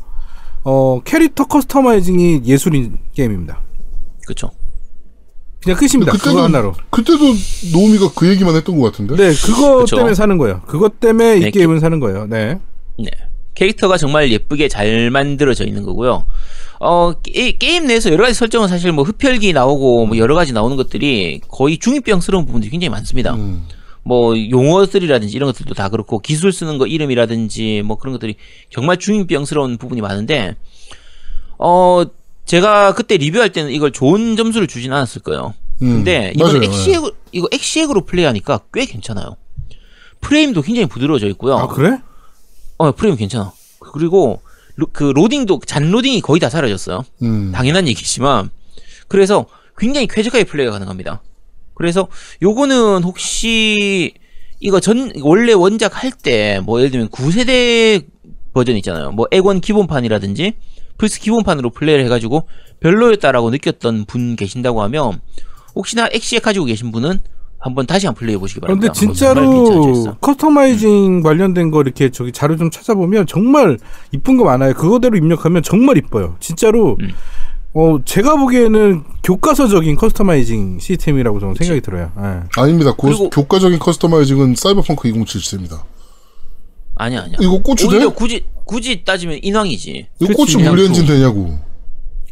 [0.65, 3.61] 어, 캐릭터 customizing이 예술인 게임입니다.
[4.27, 4.51] 그쵸.
[5.63, 6.11] 그냥 끝입니다.
[6.11, 6.75] 근데 그거 하나로.
[6.91, 7.25] 그때도
[7.73, 9.15] 노우미가 그 얘기만 했던 것 같은데.
[9.15, 9.95] 네, 그거 그쵸.
[9.95, 10.63] 때문에 사는 거예요.
[10.67, 12.27] 그것 때문에 이 네, 게임은 사는 거예요.
[12.27, 12.59] 네.
[12.99, 13.11] 네.
[13.59, 16.27] 캐릭터가 정말 예쁘게 잘 만들어져 있는 거고요.
[16.81, 20.77] 어, 게, 게임 내에서 여러 가지 설정은 사실 뭐 흡혈기 나오고 뭐 여러 가지 나오는
[20.77, 23.35] 것들이 거의 중2병스러운 부분들이 굉장히 많습니다.
[23.35, 23.67] 음.
[24.05, 28.37] 뭐 용어들이라든지 이런 것들도 다 그렇고 기술 쓰는 거 이름이라든지 뭐 그런 것들이
[28.71, 30.55] 정말 중2병스러운 부분이 많은데
[31.59, 32.05] 어
[32.47, 35.53] 제가 그때 리뷰할 때는 이걸 좋은 점수를 주진 않았을 거예요.
[35.83, 35.97] 음.
[35.97, 36.63] 근데 이번.
[36.63, 37.03] 엑시액
[37.33, 39.37] 이거 엑시액으로 플레이하니까 꽤 괜찮아요.
[40.21, 41.57] 프레임도 굉장히 부드러워져 있고요.
[41.57, 41.99] 아, 그래?
[42.79, 43.53] 어 프레임 괜찮아.
[43.93, 44.41] 그리고
[44.77, 47.05] 로, 그 로딩도 잔 로딩이 거의 다 사라졌어요.
[47.23, 47.53] 음.
[47.53, 48.51] 당연한 얘기지만
[49.09, 51.23] 그래서 굉장히 쾌적하게 플레이가 가능합니다.
[51.75, 52.09] 그래서
[52.43, 54.15] 요거는 혹시
[54.61, 58.05] 이거 전 원래 원작 할 때 뭐 예를 들면 9세대
[58.53, 59.13] 버전 있잖아요.
[59.13, 60.55] 뭐 액원 기본판이라든지
[60.99, 62.49] 플스 기본판으로 플레이를 해가지고
[62.81, 65.21] 별로였다라고 느꼈던 분 계신다고 하면
[65.77, 67.21] 혹시나 엑시에 가지고 계신 분은
[67.61, 68.93] 한번 다시 한번 플레이해 보시기 바랍니다.
[68.93, 70.17] 근데 진짜로.
[70.21, 73.79] customizing 관련된 거 이렇게 저기 자료 좀 찾아보면 정말
[74.13, 74.75] 이쁜 거 많아요.
[74.75, 76.37] 그거대로 입력하면 정말 이뻐요.
[76.41, 77.11] 진짜로 음.
[77.75, 82.11] 어 제가 보기에는 교과서적인 customizing 시스템이라고 저는 생각이 들어요.
[82.19, 82.61] 예.
[82.61, 82.93] 아닙니다.
[82.93, 85.83] 고, 그리고- 교과적인 customizing은 사이버펑크 2077입니다.
[86.95, 87.37] 아니야 아니야.
[87.41, 87.97] 이거 고추 돼?
[87.97, 89.91] 오히려 굳이 굳이 따지면 인왕이지.
[90.21, 91.59] 이거 그치, 고추 물리엔진 또- 되냐고.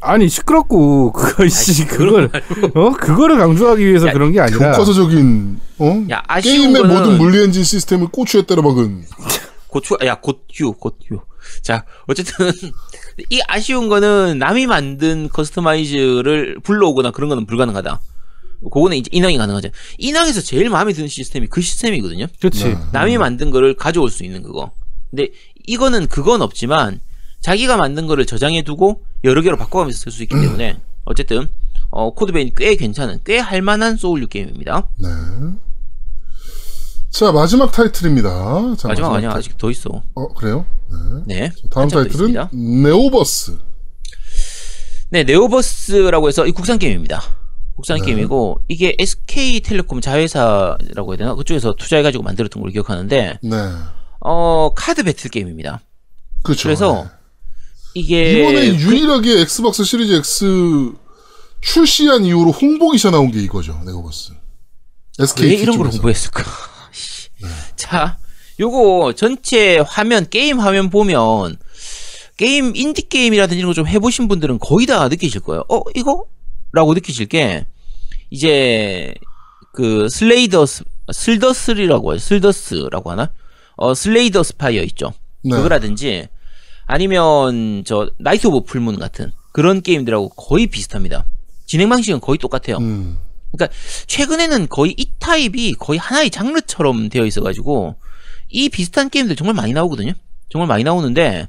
[0.01, 2.31] 아니 시끄럽고 그거 씨 그걸
[2.75, 2.91] 어?
[2.93, 4.73] 그거를 강조하기 위해서 야, 그런 게 아니라.
[4.73, 6.07] 교과서적인 어?
[6.11, 9.05] 야, 아쉬운 게임의 거는- 모든 물리 엔진 시스템을 고추에 때려 박은.
[9.69, 11.21] 고추 야 곧휴 곧휴
[11.63, 12.51] 자 어쨌든
[13.31, 18.01] 이 아쉬운 거는 남이 만든 customize를 불러오거나 그런 거는 불가능하다.
[18.73, 19.69] 그거는 이제 인왕이 가능하죠.
[19.99, 22.27] 인왕에서 제일 마음에 드는 시스템이 그 시스템이거든요.
[22.41, 22.65] 그렇지.
[22.65, 22.79] 네.
[22.93, 24.73] 남이 만든 거를 가져올 수 있는 그거.
[25.11, 25.29] 근데
[25.67, 27.01] 이거는 그건 없지만
[27.43, 31.49] 자기가 만든 거를 저장해 두고 여러 개로 바꿔가면서 쓸 수 있기 때문에 어쨌든
[31.91, 35.09] 어, 코드베인 꽤 괜찮은 꽤 할만한 소울류 게임입니다 네.
[37.11, 38.77] 자 마지막 타이틀입니다.
[38.77, 40.67] 자, 마지막 아니야 타이- 아직 더 있어 어 그래요?
[41.27, 41.49] 네.
[41.49, 42.49] 네 다음 한참 더 타이틀은.
[42.83, 43.59] 네오버스.
[45.11, 47.23] 네, 네오버스라고 해서 이 국산 게임입니다.
[47.75, 48.07] 국산 네.
[48.07, 51.35] 게임이고 이게 SK텔레콤 자회사라고 해야 되나?
[51.35, 53.57] 그쪽에서 투자해가지고 만들었던 걸 기억하는데 네.
[54.21, 55.81] 어 카드 배틀 게임입니다.
[56.43, 56.65] 그렇죠.
[56.65, 57.11] 그래서 네.
[57.97, 60.93] 이게 이번에 그- 유일하게 엑스박스 시리즈 X
[61.63, 63.81] 출시한 이후로 홍보 기사 나온 게 이거죠.
[63.87, 64.33] 네오버스.
[65.19, 65.87] SK 왜 이런 걸.
[65.89, 66.45] 홍보했을까?
[66.93, 67.29] 씨.
[67.77, 68.19] 자,
[68.61, 71.57] 요거 전체 화면 게임 화면 보면
[72.37, 75.65] 게임 인디 게임이라든지 이런 거 좀 해보신 분들은 거의 다 느끼실 거예요.
[75.71, 76.25] 어 이거?
[76.73, 77.67] 라고 느끼실 게
[78.31, 79.15] 이제
[79.73, 82.19] 그 슬레이더스 슬더스리라고 해요.
[82.19, 83.33] 슬더스라고 하나?
[83.77, 85.15] 어 슬레이더 스파이어 있죠.
[85.43, 85.57] 네.
[85.57, 86.29] 그거라든지
[86.87, 91.27] 아니면 저 나이트 오브 풀문 같은 그런 게임들하고 거의 비슷합니다.
[91.67, 92.79] 진행 방식은 거의 똑같아요.
[92.79, 93.19] 음.
[93.53, 93.75] 그러니까
[94.07, 97.97] 최근에는 거의 이 타입이 거의 하나의 장르처럼 되어 있어가지고
[98.51, 100.13] 이 비슷한 게임들 정말 많이 나오거든요.
[100.49, 101.49] 정말 많이 나오는데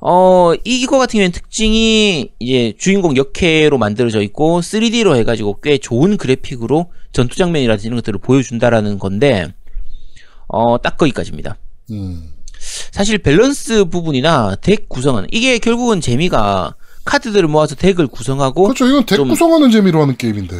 [0.00, 6.90] 어 이거 같은 경우에는 특징이 이제 주인공 역해로 만들어져 있고 3D로 해가지고 꽤 좋은 그래픽으로
[7.12, 9.52] 전투 장면이라든지 이런 것들을 보여준다라는 건데
[10.48, 11.56] 어 딱 거기까지입니다.
[11.90, 12.32] 음.
[12.92, 18.86] 사실 밸런스 부분이나 덱 구성은 이게 결국은 재미가 카드들을 모아서 deck을 구성하고 그렇죠.
[18.86, 20.56] 이건 deck 좀- 구성하는 재미로 하는 게임인데.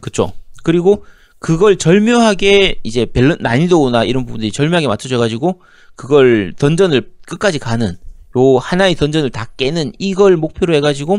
[0.00, 0.32] 그쵸.
[0.62, 1.04] 그리고
[1.38, 5.60] 그걸 절묘하게 이제 밸런 난이도나 이런 부분들이 절묘하게 맞춰져 가지고
[5.96, 7.96] 그걸 던전을 끝까지 가는
[8.36, 11.18] 요 하나의 던전을 다 깨는 이걸 목표로 해 가지고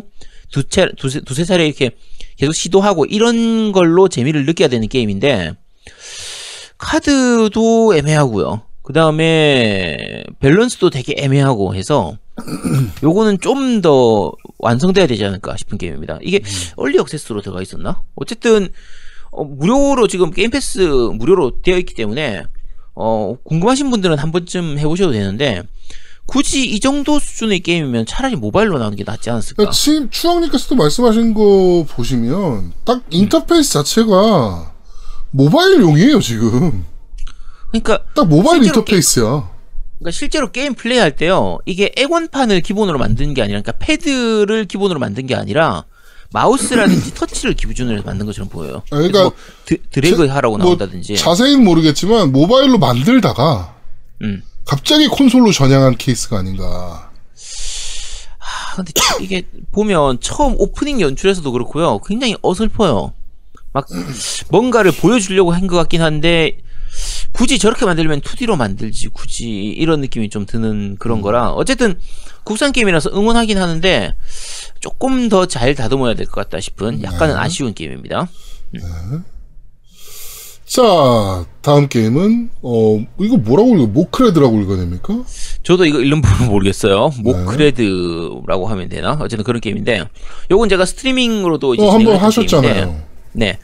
[0.52, 1.92] 두차 두세 두세 차례 이렇게
[2.38, 5.54] 계속 시도하고 이런 걸로 재미를 느껴야 되는 게임인데
[6.78, 8.62] 카드도 애매하고요.
[8.92, 12.18] 그 다음에 밸런스도 되게 애매하고 해서
[13.02, 16.20] 요거는 좀 더 완성돼야 되지 않을까 싶은 게임입니다.
[16.22, 16.42] 이게
[16.76, 18.02] early access로 들어가 있었나?
[18.16, 18.68] 어쨌든
[19.32, 22.44] 어, 무료로 지금 게임 패스 무료로 되어 있기 때문에
[22.94, 25.64] 어, 궁금하신 분들은 한 번쯤 해보셔도 되는데
[26.26, 29.56] 굳이 이 정도 수준의 게임이면 차라리 모바일로 나오는 게 낫지 않았을까?
[29.56, 34.74] 그러니까 지금 추왕님께서도 말씀하신 거 보시면 딱 인터페이스 자체가
[35.32, 36.91] 모바일용이에요 지금.
[37.72, 39.50] 그러니까 딱 모바일 인터페이스야.
[40.00, 45.28] 그러니까 실제로 게임 플레이할 때요, 이게 엑원판을 기본으로 만든 게 아니라, 그러니까 패드를 기본으로 만든
[45.28, 45.86] 게 아니라,
[46.34, 48.78] 마우스라든지 터치를 기준으로 해서 만든 것처럼 보여요.
[48.90, 49.34] 아, 그러니까 뭐
[49.66, 51.16] 드, 드래그 하라고 뭐 나온다든지.
[51.18, 53.76] 자세히는 모르겠지만 모바일로 만들다가
[54.22, 54.42] 음.
[54.66, 57.10] 갑자기 콘솔로 전향한 케이스가 아닌가.
[58.40, 62.00] 아, 근데 참 이게 보면 처음 오프닝 연출에서도 그렇고요.
[62.00, 63.14] 굉장히 어설퍼요.
[63.74, 63.88] 막
[64.50, 66.58] 뭔가를 보여주려고 한 것 같긴 한데
[67.32, 71.96] 굳이 저렇게 만들면 2D로 만들지 굳이 이런 느낌이 좀 드는 그런 거라 어쨌든
[72.44, 74.16] 국산 게임이라서 응원하긴 하는데
[74.80, 78.28] 조금 더 잘 다듬어야 될 것 같다 싶은 약간은 아쉬운 게임입니다.
[80.66, 83.88] 자 다음 게임은 어 이거 뭐라고 읽어?
[83.88, 85.22] 모크레드라고 읽어야 됩니까?
[85.64, 87.12] 저도 이거 읽는 부분 모르겠어요.
[87.20, 89.18] 모크레드라고 하면 되나?
[89.20, 90.08] 어쨌든 그런 게임인데
[90.50, 93.02] 요건 제가 스트리밍으로도 이제 어 한번 했던 게임인데 하셨잖아요.
[93.34, 93.60] 네.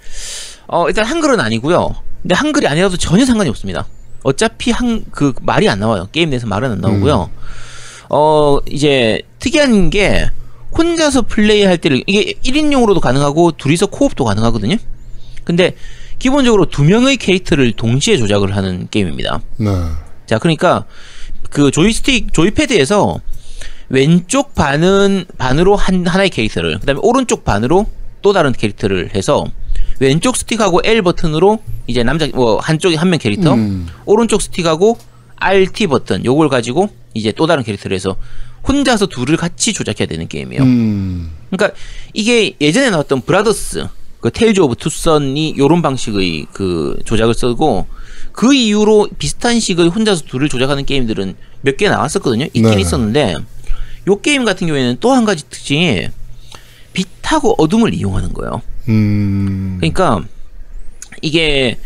[0.68, 1.95] 어, 일단 한글은 아니고요.
[2.22, 3.88] 근데 한글이 아니라도 전혀 상관이 없습니다.
[4.24, 6.09] 어차피 한, 그, 말이 안 나와요.
[6.11, 7.30] 게임 내에서 말은 안 나오고요.
[8.09, 10.30] 어, 이제, 특이한 게,
[10.78, 14.76] 혼자서 플레이 할 때를, 이게 1인용으로도 가능하고, 둘이서 코옵도 가능하거든요?
[15.43, 15.76] 근데,
[16.20, 19.41] 기본적으로 두 명의 캐릭터를 동시에 조작을 하는 게임입니다.
[19.57, 19.70] 네.
[20.26, 20.86] 자, 그러니까
[21.49, 23.20] 그 조이스틱 조이패드에서
[23.89, 27.86] 왼쪽 반은 반으로 한 하나의 캐릭터를, 그다음에 오른쪽 반으로
[28.22, 29.45] 또 다른 캐릭터를 해서
[29.99, 33.87] 왼쪽 스틱하고 L 버튼으로 이제 남자 뭐 한쪽에 한 명 캐릭터, 음.
[34.05, 34.97] 오른쪽 스틱하고
[35.37, 38.15] RT 버튼 요걸 가지고 이제 또 다른 캐릭터를 해서
[38.67, 40.63] 혼자서 둘을 같이 조작해야 되는 게임이에요.
[40.63, 41.31] 음.
[41.49, 41.77] 그러니까
[42.13, 43.87] 이게 예전에 나왔던 브라더스
[44.19, 47.87] 그 테일즈 오브 투 선즈 요런 방식의 그 조작을 쓰고
[48.33, 52.45] 그 이후로 비슷한 식의 혼자서 둘을 조작하는 게임들은 몇 개 나왔었거든요.
[52.45, 52.79] 있긴 네.
[52.81, 53.35] 있었는데
[54.07, 56.07] 요 게임 같은 경우에는 또 한 가지 특징이
[56.97, 58.61] 빛하고 어둠을 이용하는 거예요.
[58.89, 59.77] 음.
[59.79, 60.21] 그러니까
[61.21, 61.77] 이게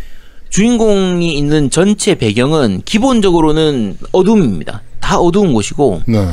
[0.49, 4.81] 주인공이 있는 전체 배경은 기본적으로는 어둠입니다.
[4.99, 6.27] 다 어두운 곳이고 네.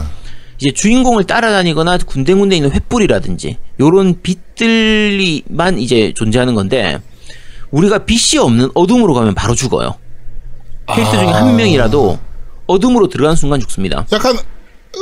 [0.60, 7.00] 이제 주인공을 따라다니거나 군데군데 있는 횃불이라든지 요런 빛들이만 이제 존재하는 건데
[7.70, 9.94] 우리가 빛이 없는 어둠으로 가면 바로 죽어요.
[10.86, 11.42] 캐릭터 중에 아.
[11.42, 12.18] 한 명이라도
[12.66, 14.06] 어둠으로 들어간 순간 죽습니다.
[14.12, 14.36] 약간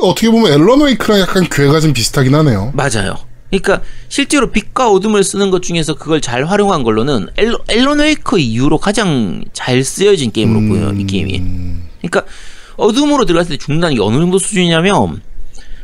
[0.02, 2.72] 어떻게 보면 앨런 웨이크랑 약간 궤가 좀 비슷하긴 하네요.
[2.74, 3.16] 맞아요.
[3.58, 8.78] 그러니까 실제로 빛과 어둠을 쓰는 것 중에서 그걸 잘 활용한 걸로는 앨런, 앨런 웨이크 이후로
[8.78, 10.92] 가장 잘 쓰여진 게임으로 보여요.
[10.98, 11.42] 이 게임이.
[12.02, 12.24] 그러니까
[12.76, 15.22] 어둠으로 들어갔을 때 죽는다는 게 어느 정도 수준이냐면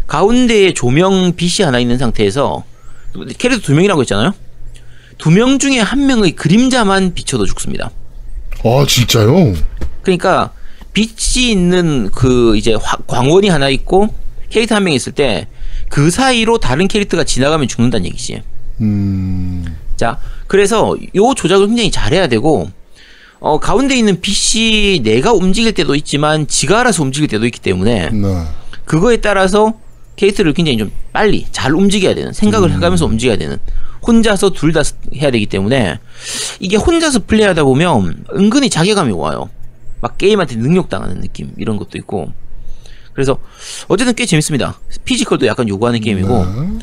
[0.07, 2.65] 가운데에 조명 빛이 하나 있는 상태에서
[3.39, 4.35] 캐릭터 두 명이라고 했잖아요.
[5.19, 7.91] 두 명 중에 한 명의 그림자만 비춰도 죽습니다.
[8.65, 9.55] 아 진짜요?
[10.03, 10.51] 그러니까
[10.93, 14.13] 빛이 있는 그 이제 화- 광원이 하나 있고
[14.51, 15.47] 캐릭터 한 명 있을 때
[15.93, 18.41] 그 사이로 다른 캐릭터가 지나가면 죽는다는 얘기지.
[18.81, 19.77] 음.
[19.97, 22.71] 자, 그래서 요 조작을 굉장히 잘해야 되고
[23.41, 28.45] 어 가운데 있는 빛이 내가 움직일 때도 있지만 지가 알아서 움직일 때도 있기 때문에 네.
[28.87, 29.75] 그거에 따라서
[30.17, 33.59] 캐릭터를 굉장히 좀 빨리 잘 움직여야 되는 생각을 해가면서 움직여야 되는
[34.07, 34.81] 혼자서 둘 다
[35.17, 35.99] 해야 되기 때문에
[36.59, 39.51] 이게 혼자서 플레이하다 보면 은근히 자괴감이 와요.
[40.01, 42.33] 막 게임한테 능력당하는 느낌 이런 것도 있고
[43.15, 43.39] 그래서
[43.89, 44.79] 어쨌든 꽤 재밌습니다.
[45.05, 46.79] 피지컬도 약간 요구하는 게임이고 네.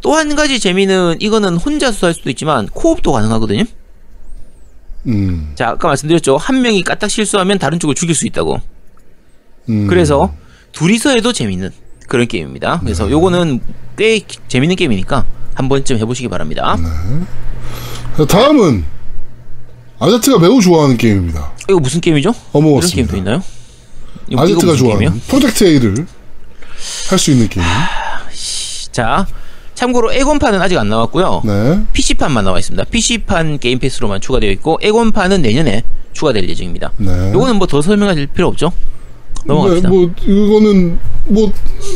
[0.00, 3.64] 또한 가지 재미는 이거는 혼자서 할 수도 있지만 코옵도 가능하거든요.
[5.06, 5.52] 음.
[5.54, 8.60] 자 아까 말씀드렸죠 한 명이 까딱 실수하면 다른 쪽을 죽일 수 있다고.
[9.68, 9.86] 음.
[9.86, 10.34] 그래서
[10.72, 11.70] 둘이서 해도 재밌는
[12.08, 12.80] 그런 게임입니다.
[12.80, 13.60] 그래서 요거는
[13.96, 16.76] 꽤 기- 재밌는 게임이니까 한 번쯤 해보시기 바랍니다.
[18.16, 18.84] 자, 다음은
[19.98, 21.52] 아제트가 매우 좋아하는 게임입니다.
[21.68, 22.32] 이거 무슨 게임이죠?
[22.52, 22.96] 어머웠습니다.
[23.12, 23.42] 게임도 있나요?
[24.30, 25.20] 무슨 좋아하는?
[25.26, 26.06] 프로젝트 A를
[27.10, 27.64] 할 수 있는 게임.
[28.92, 29.26] 자,
[29.74, 31.42] 참고로 에곤판은 아직 안 나왔고요.
[31.44, 31.80] 네.
[31.92, 32.84] PC판만 나와 있습니다.
[32.84, 36.92] PC판 게임 패스로만 추가되어 있고 에곤판은 내년에 추가될 예정입니다.
[36.96, 37.32] 네.
[37.32, 38.72] 요거는 뭐 더 설명할 필요 없죠?
[39.44, 39.88] 넘어갑시다.
[39.88, 41.52] 네, 뭐 이거는 뭐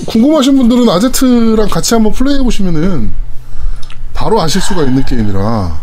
[0.07, 3.13] 궁금하신 분들은 아제트랑 같이 한번 플레이해 보시면은
[4.15, 5.81] 바로 아실 수가 있는 게임이라.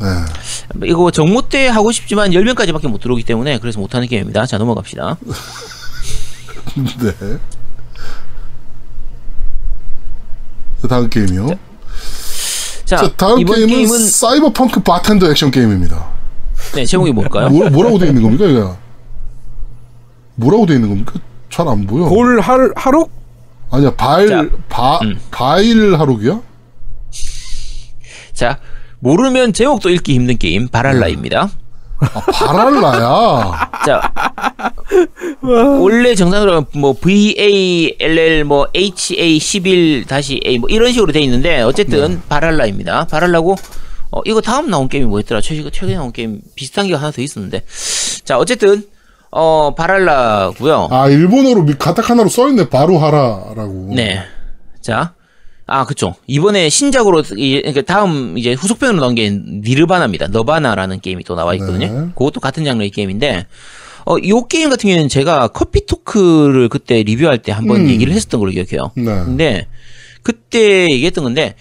[0.00, 0.88] 네.
[0.88, 4.46] 이거 정모 때 하고 싶지만 10명까지밖에 못 들어오기 때문에 그래서 못하는 게임입니다.
[4.46, 5.16] 자, 넘어갑시다.
[6.74, 7.38] 네.
[10.82, 11.46] 자, 다음 게임이요.
[12.84, 16.04] 자, 자, 다음 이번 게임은, 게임은 사이버펑크 바텐더 액션 게임입니다.
[16.74, 17.48] 네, 제목이 뭘까요?
[17.48, 18.76] 뭐, 뭐라고 되어 있는 겁니까, 이거?
[20.34, 21.14] 뭐라고 되어 있는 겁니까?
[21.50, 22.06] 잘 안 보여.
[22.06, 23.10] 골 할, 하룩?
[23.70, 25.18] 아니야, 발, 자, 바, 음.
[25.30, 26.40] 바일 하루기야?
[28.32, 28.58] 자,
[29.06, 31.50] 모르면 제목도 읽기 힘든 게임 바랄라입니다.
[32.00, 33.70] 아, 바랄라야.
[33.84, 34.12] 자,
[35.80, 43.06] 원래 정상으로 뭐 VALL 뭐 HA11 다시 A 뭐 이런 식으로 돼 있는데 어쨌든 바랄라입니다.
[43.06, 43.56] 바랄라고
[44.12, 45.40] 어 이거 다음 나온 게임이 뭐였더라?
[45.40, 47.64] 최근 최근에 나온 게임 비슷한 게 하나 더 있었는데
[48.24, 48.84] 자 어쨌든
[49.32, 50.88] 어 바랄라고요.
[50.92, 52.68] 아, 일본어로 미- 가타카나로 써 있네.
[52.68, 53.90] 바로 하라라고.
[53.94, 54.20] 네.
[54.80, 55.14] 자.
[55.72, 56.14] 아, 그쵸.
[56.26, 60.26] 이번에 신작으로, 이- 그러니까 다음 이제 후속편으로 나온 게 니르바나입니다.
[60.28, 61.86] 너바나라는 게임이 또 나와 있거든요.
[61.86, 62.08] 네.
[62.14, 63.46] 그것도 같은 장르의 게임인데,
[64.04, 67.88] 어, 요 게임 같은 경우에는 제가 커피 토크를 그때 리뷰할 때 한번 음.
[67.88, 68.90] 얘기를 했었던 걸로 기억해요.
[68.96, 69.04] 네.
[69.24, 69.66] 근데,
[70.22, 71.54] 그때 얘기했던 건데,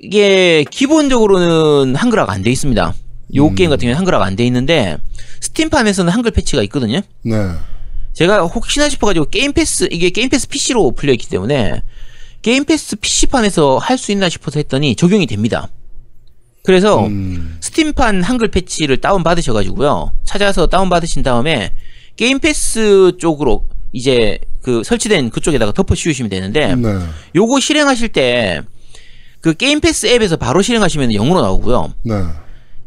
[0.00, 2.94] 이게 기본적으로는 한글화가 안 돼 있습니다.
[3.36, 3.54] 요 음.
[3.54, 4.96] 게임 같은 경우는 한글화가 안 돼 있는데,
[5.40, 7.00] 스팀판에서는 한글 패치가 있거든요.
[7.22, 7.34] 네.
[8.14, 11.82] 제가 혹시나 싶어가지고 게임 패스 이게 게임 패스 PC로 풀려 있기 때문에
[12.42, 15.68] 게임 패스 PC판에서 할 수 있나 싶어서 했더니 적용이 됩니다.
[16.64, 17.56] 그래서 음.
[17.60, 21.72] 스팀판 한글 패치를 다운 받으셔가지고요 찾아서 다운 받으신 다음에
[22.16, 26.98] 게임 패스 쪽으로 이제 그 설치된 그쪽에다가 덮어 씌우시면 되는데 네.
[27.34, 28.62] 요거 실행하실 때
[29.40, 32.14] 그 게임 패스 앱에서 바로 실행하시면 영어로 나오고요 네.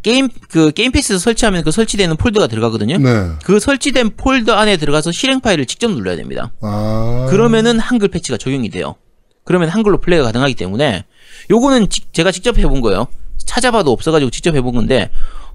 [0.03, 2.97] 게임 그 게임 패스 설치하면 그 설치되는 폴더가 들어가거든요.
[2.97, 3.29] 네.
[3.43, 6.51] 그 설치된 폴더 안에 들어가서 실행 파일을 직접 눌러야 됩니다.
[6.61, 7.27] 아.
[7.29, 8.95] 그러면은 한글 패치가 적용이 돼요.
[9.43, 11.05] 그러면 한글로 플레이가 가능하기 때문에
[11.49, 13.07] 요거는 직- 제가 직접 해본 거예요.
[13.45, 15.09] 찾아봐도 없어가지고 직접 해본 건데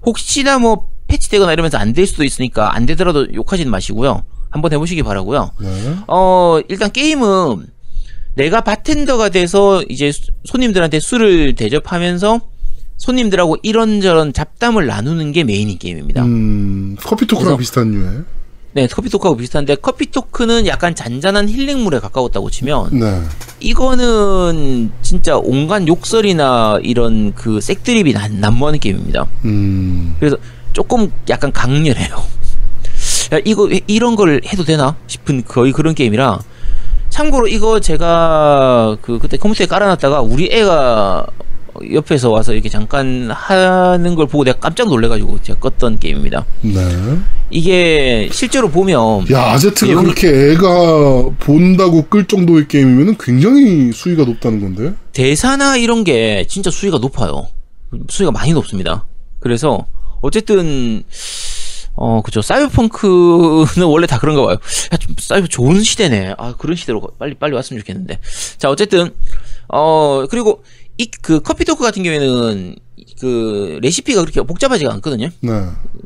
[0.05, 4.23] 혹시나 뭐 패치되거나 이러면서 안 될 수도 있으니까 안 되더라도 욕하지는 마시고요.
[4.49, 5.51] 한번 해보시기 바라고요.
[5.59, 5.95] 네.
[6.07, 7.67] 어 일단 게임은
[8.35, 12.41] 내가 바텐더가 돼서 이제 수- 손님들한테 술을 대접하면서
[12.97, 16.23] 손님들하고 이런저런 잡담을 나누는 게 메인인 게임입니다.
[16.23, 18.23] 음, 커피 토크랑 비슷한 류의.
[18.77, 23.23] 네, 커피 토크하고 비슷한데 커피 토크는 약간 잔잔한 힐링물에 가까웠다고 치면 네.
[23.59, 29.25] 이거는 진짜 온갖 욕설이나 이런 그 색드립이 난, 난무하는 게임입니다.
[29.45, 30.15] 음.
[30.19, 30.37] 그래서
[30.73, 32.23] 조금 약간 강렬해요.
[33.33, 36.39] 야, 이거 이런 걸 해도 되나 싶은 거의 그런 게임이라
[37.09, 41.25] 참고로 이거 제가 그 그때 컴퓨터에 깔아놨다가 우리 애가
[41.93, 46.45] 옆에서 와서 이렇게 잠깐 하는 걸 보고 내가 깜짝 놀래가지고 제가 껐던 게임입니다.
[46.61, 47.17] 네.
[47.49, 54.59] 이게 실제로 보면 야, 아제트가 내용이- 그렇게 애가 본다고 끌 정도의 게임이면 굉장히 수위가 높다는
[54.61, 54.93] 건데.
[55.13, 57.47] 대사나 이런 게 진짜 수위가 높아요.
[58.09, 59.05] 수위가 많이 높습니다.
[59.39, 59.85] 그래서
[60.21, 61.03] 어쨌든
[61.95, 64.57] 어 그죠 사이버펑크는 원래 다 그런가 봐요.
[64.93, 66.35] 야, 좀 사이버 좋은 시대네.
[66.37, 68.19] 아 그런 시대로 빨리 빨리 왔으면 좋겠는데.
[68.57, 69.11] 자 어쨌든
[69.69, 70.63] 어 그리고
[70.99, 72.75] 이 그 커피 토크 같은 경우에는
[73.19, 75.29] 그 레시피가 그렇게 복잡하지가 않거든요.
[75.41, 75.51] 네.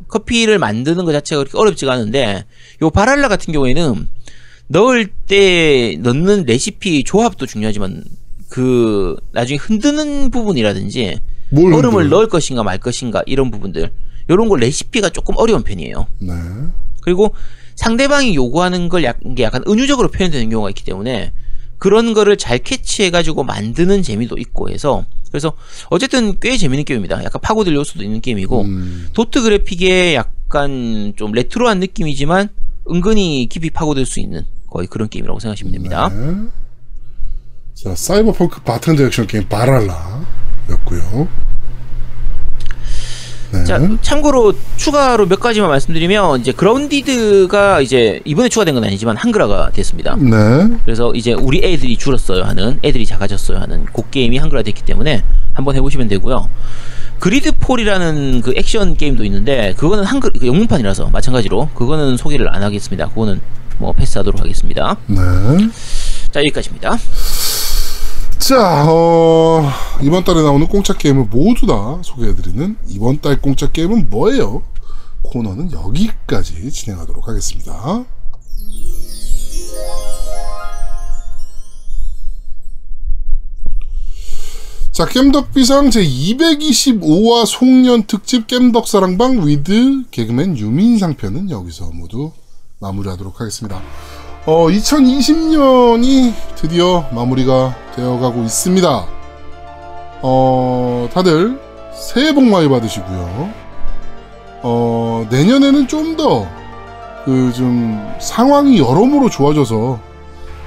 [0.07, 2.45] 커피를 만드는 것 자체가 그렇게 어렵지가 않은데
[2.81, 4.07] 요 바랄라 같은 경우에는
[4.67, 8.03] 넣을 때 넣는 레시피 조합도 중요하지만
[8.49, 11.19] 그 나중에 흔드는 부분이라든지
[11.51, 12.09] 뭘 얼음을?
[12.09, 13.91] 넣을 것인가 말 것인가 이런 부분들
[14.29, 16.07] 요런 거 레시피가 조금 어려운 편이에요.
[16.19, 16.33] 네.
[17.01, 17.33] 그리고
[17.75, 21.33] 상대방이 요구하는 걸 약, 약간 은유적으로 표현되는 경우가 있기 때문에
[21.77, 25.53] 그런 거를 잘 캐치해가지고 만드는 재미도 있고 해서 그래서
[25.89, 27.23] 어쨌든 꽤 재밌는 게임입니다.
[27.23, 29.09] 약간 파고들 요소도 있는 게임이고 음.
[29.13, 32.49] 도트 그래픽에 약간 좀 레트로한 느낌이지만
[32.89, 36.09] 은근히 깊이 파고들 수 있는 거의 그런 게임이라고 생각하시면 됩니다.
[36.09, 36.49] 네.
[37.73, 41.27] 자, 사이버펑크 바텐더 액션 게임 바랄라였고요.
[43.51, 43.63] 네.
[43.65, 50.15] 자, 참고로 추가로 몇 가지만 말씀드리면 이제 그라운디드가 이제 이번에 추가된 건 아니지만 한글화가 됐습니다.
[50.15, 50.77] 네.
[50.85, 55.23] 그래서 이제 우리 애들이 줄었어요 하는 애들이 작아졌어요 하는 그 게임이 한글화 됐기 때문에
[55.53, 56.47] 한번 해보시면 되고요.
[57.19, 63.09] 그리드폴이라는 그 액션 게임도 있는데 그거는 한글 그 영문판이라서 마찬가지로 그거는 소개를 안 하겠습니다.
[63.09, 63.41] 그거는
[63.77, 64.97] 뭐 패스하도록 하겠습니다.
[65.07, 65.17] 네.
[66.31, 66.97] 자 여기까지입니다.
[68.41, 69.61] 자, 어,
[70.01, 74.63] 이번 달에 나오는 공짜 게임을 모두 다 소개해드리는 이번 달 공짜 게임은 뭐예요?
[75.21, 78.03] 코너는 여기까지 진행하도록 하겠습니다.
[84.91, 92.31] 자, 겜덕비상 제225화 송년 특집 겜덕사랑방 with 개그맨 유민상 편은 여기서 모두
[92.79, 93.79] 마무리하도록 하겠습니다.
[94.45, 99.05] 어, 2020년이 드디어 마무리가 되어가고 있습니다.
[100.23, 101.59] 어, 다들
[101.93, 103.49] 새해 복 많이 받으시고요.
[104.63, 106.47] 어, 내년에는 좀 더,
[107.25, 109.99] 그, 좀, 상황이 여러모로 좋아져서,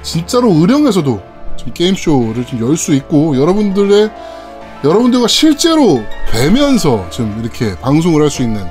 [0.03, 1.21] 진짜로 의령에서도
[1.57, 4.11] 좀 게임쇼를 좀 열 수 있고, 여러분들의,
[4.83, 8.65] 여러분들과 실제로 뵈면서 좀 이렇게 방송을 할 수 있는,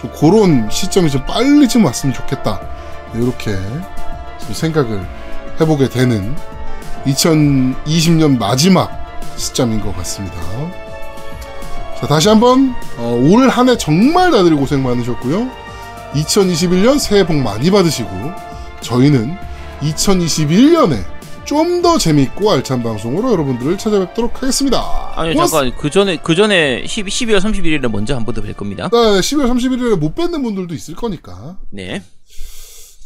[0.00, 2.60] 좀 그런 시점이 좀 빨리 좀 왔으면 좋겠다.
[3.14, 4.15] 이렇게 좀
[4.54, 5.06] 생각을
[5.60, 6.34] 해보게 되는
[7.04, 8.90] 2020년 마지막
[9.36, 10.36] 시점인 것 같습니다.
[12.00, 15.48] 자, 다시 한번 어, 올 한 해 정말 다들 고생 많으셨고요.
[16.14, 18.08] 2021년 새해 복 많이 받으시고
[18.80, 19.36] 저희는
[19.80, 21.02] 2021년에
[21.44, 24.82] 좀 더 재밌고 알찬 방송으로 여러분들을 찾아뵙도록 하겠습니다.
[25.14, 28.56] 아니요 고맙- 잠깐 그 전에 그 전에 10, 12월 31일에 먼저 한 번 더 뵐
[28.56, 28.88] 겁니다.
[28.92, 31.56] 네, 12월 31일에 못 뵙는 분들도 있을 거니까.
[31.70, 32.02] 네.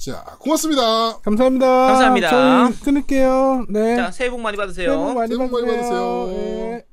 [0.00, 1.18] 자, 고맙습니다.
[1.18, 1.66] 감사합니다.
[1.66, 2.30] 감사합니다.
[2.30, 3.66] 저희 끊을게요.
[3.68, 3.96] 네.
[3.96, 4.88] 자 새해 복 많이 받으세요.
[4.92, 6.26] 새해 복 많이 새해 복 많이 받으세요.
[6.26, 6.26] 받으세요.
[6.28, 6.84] 네.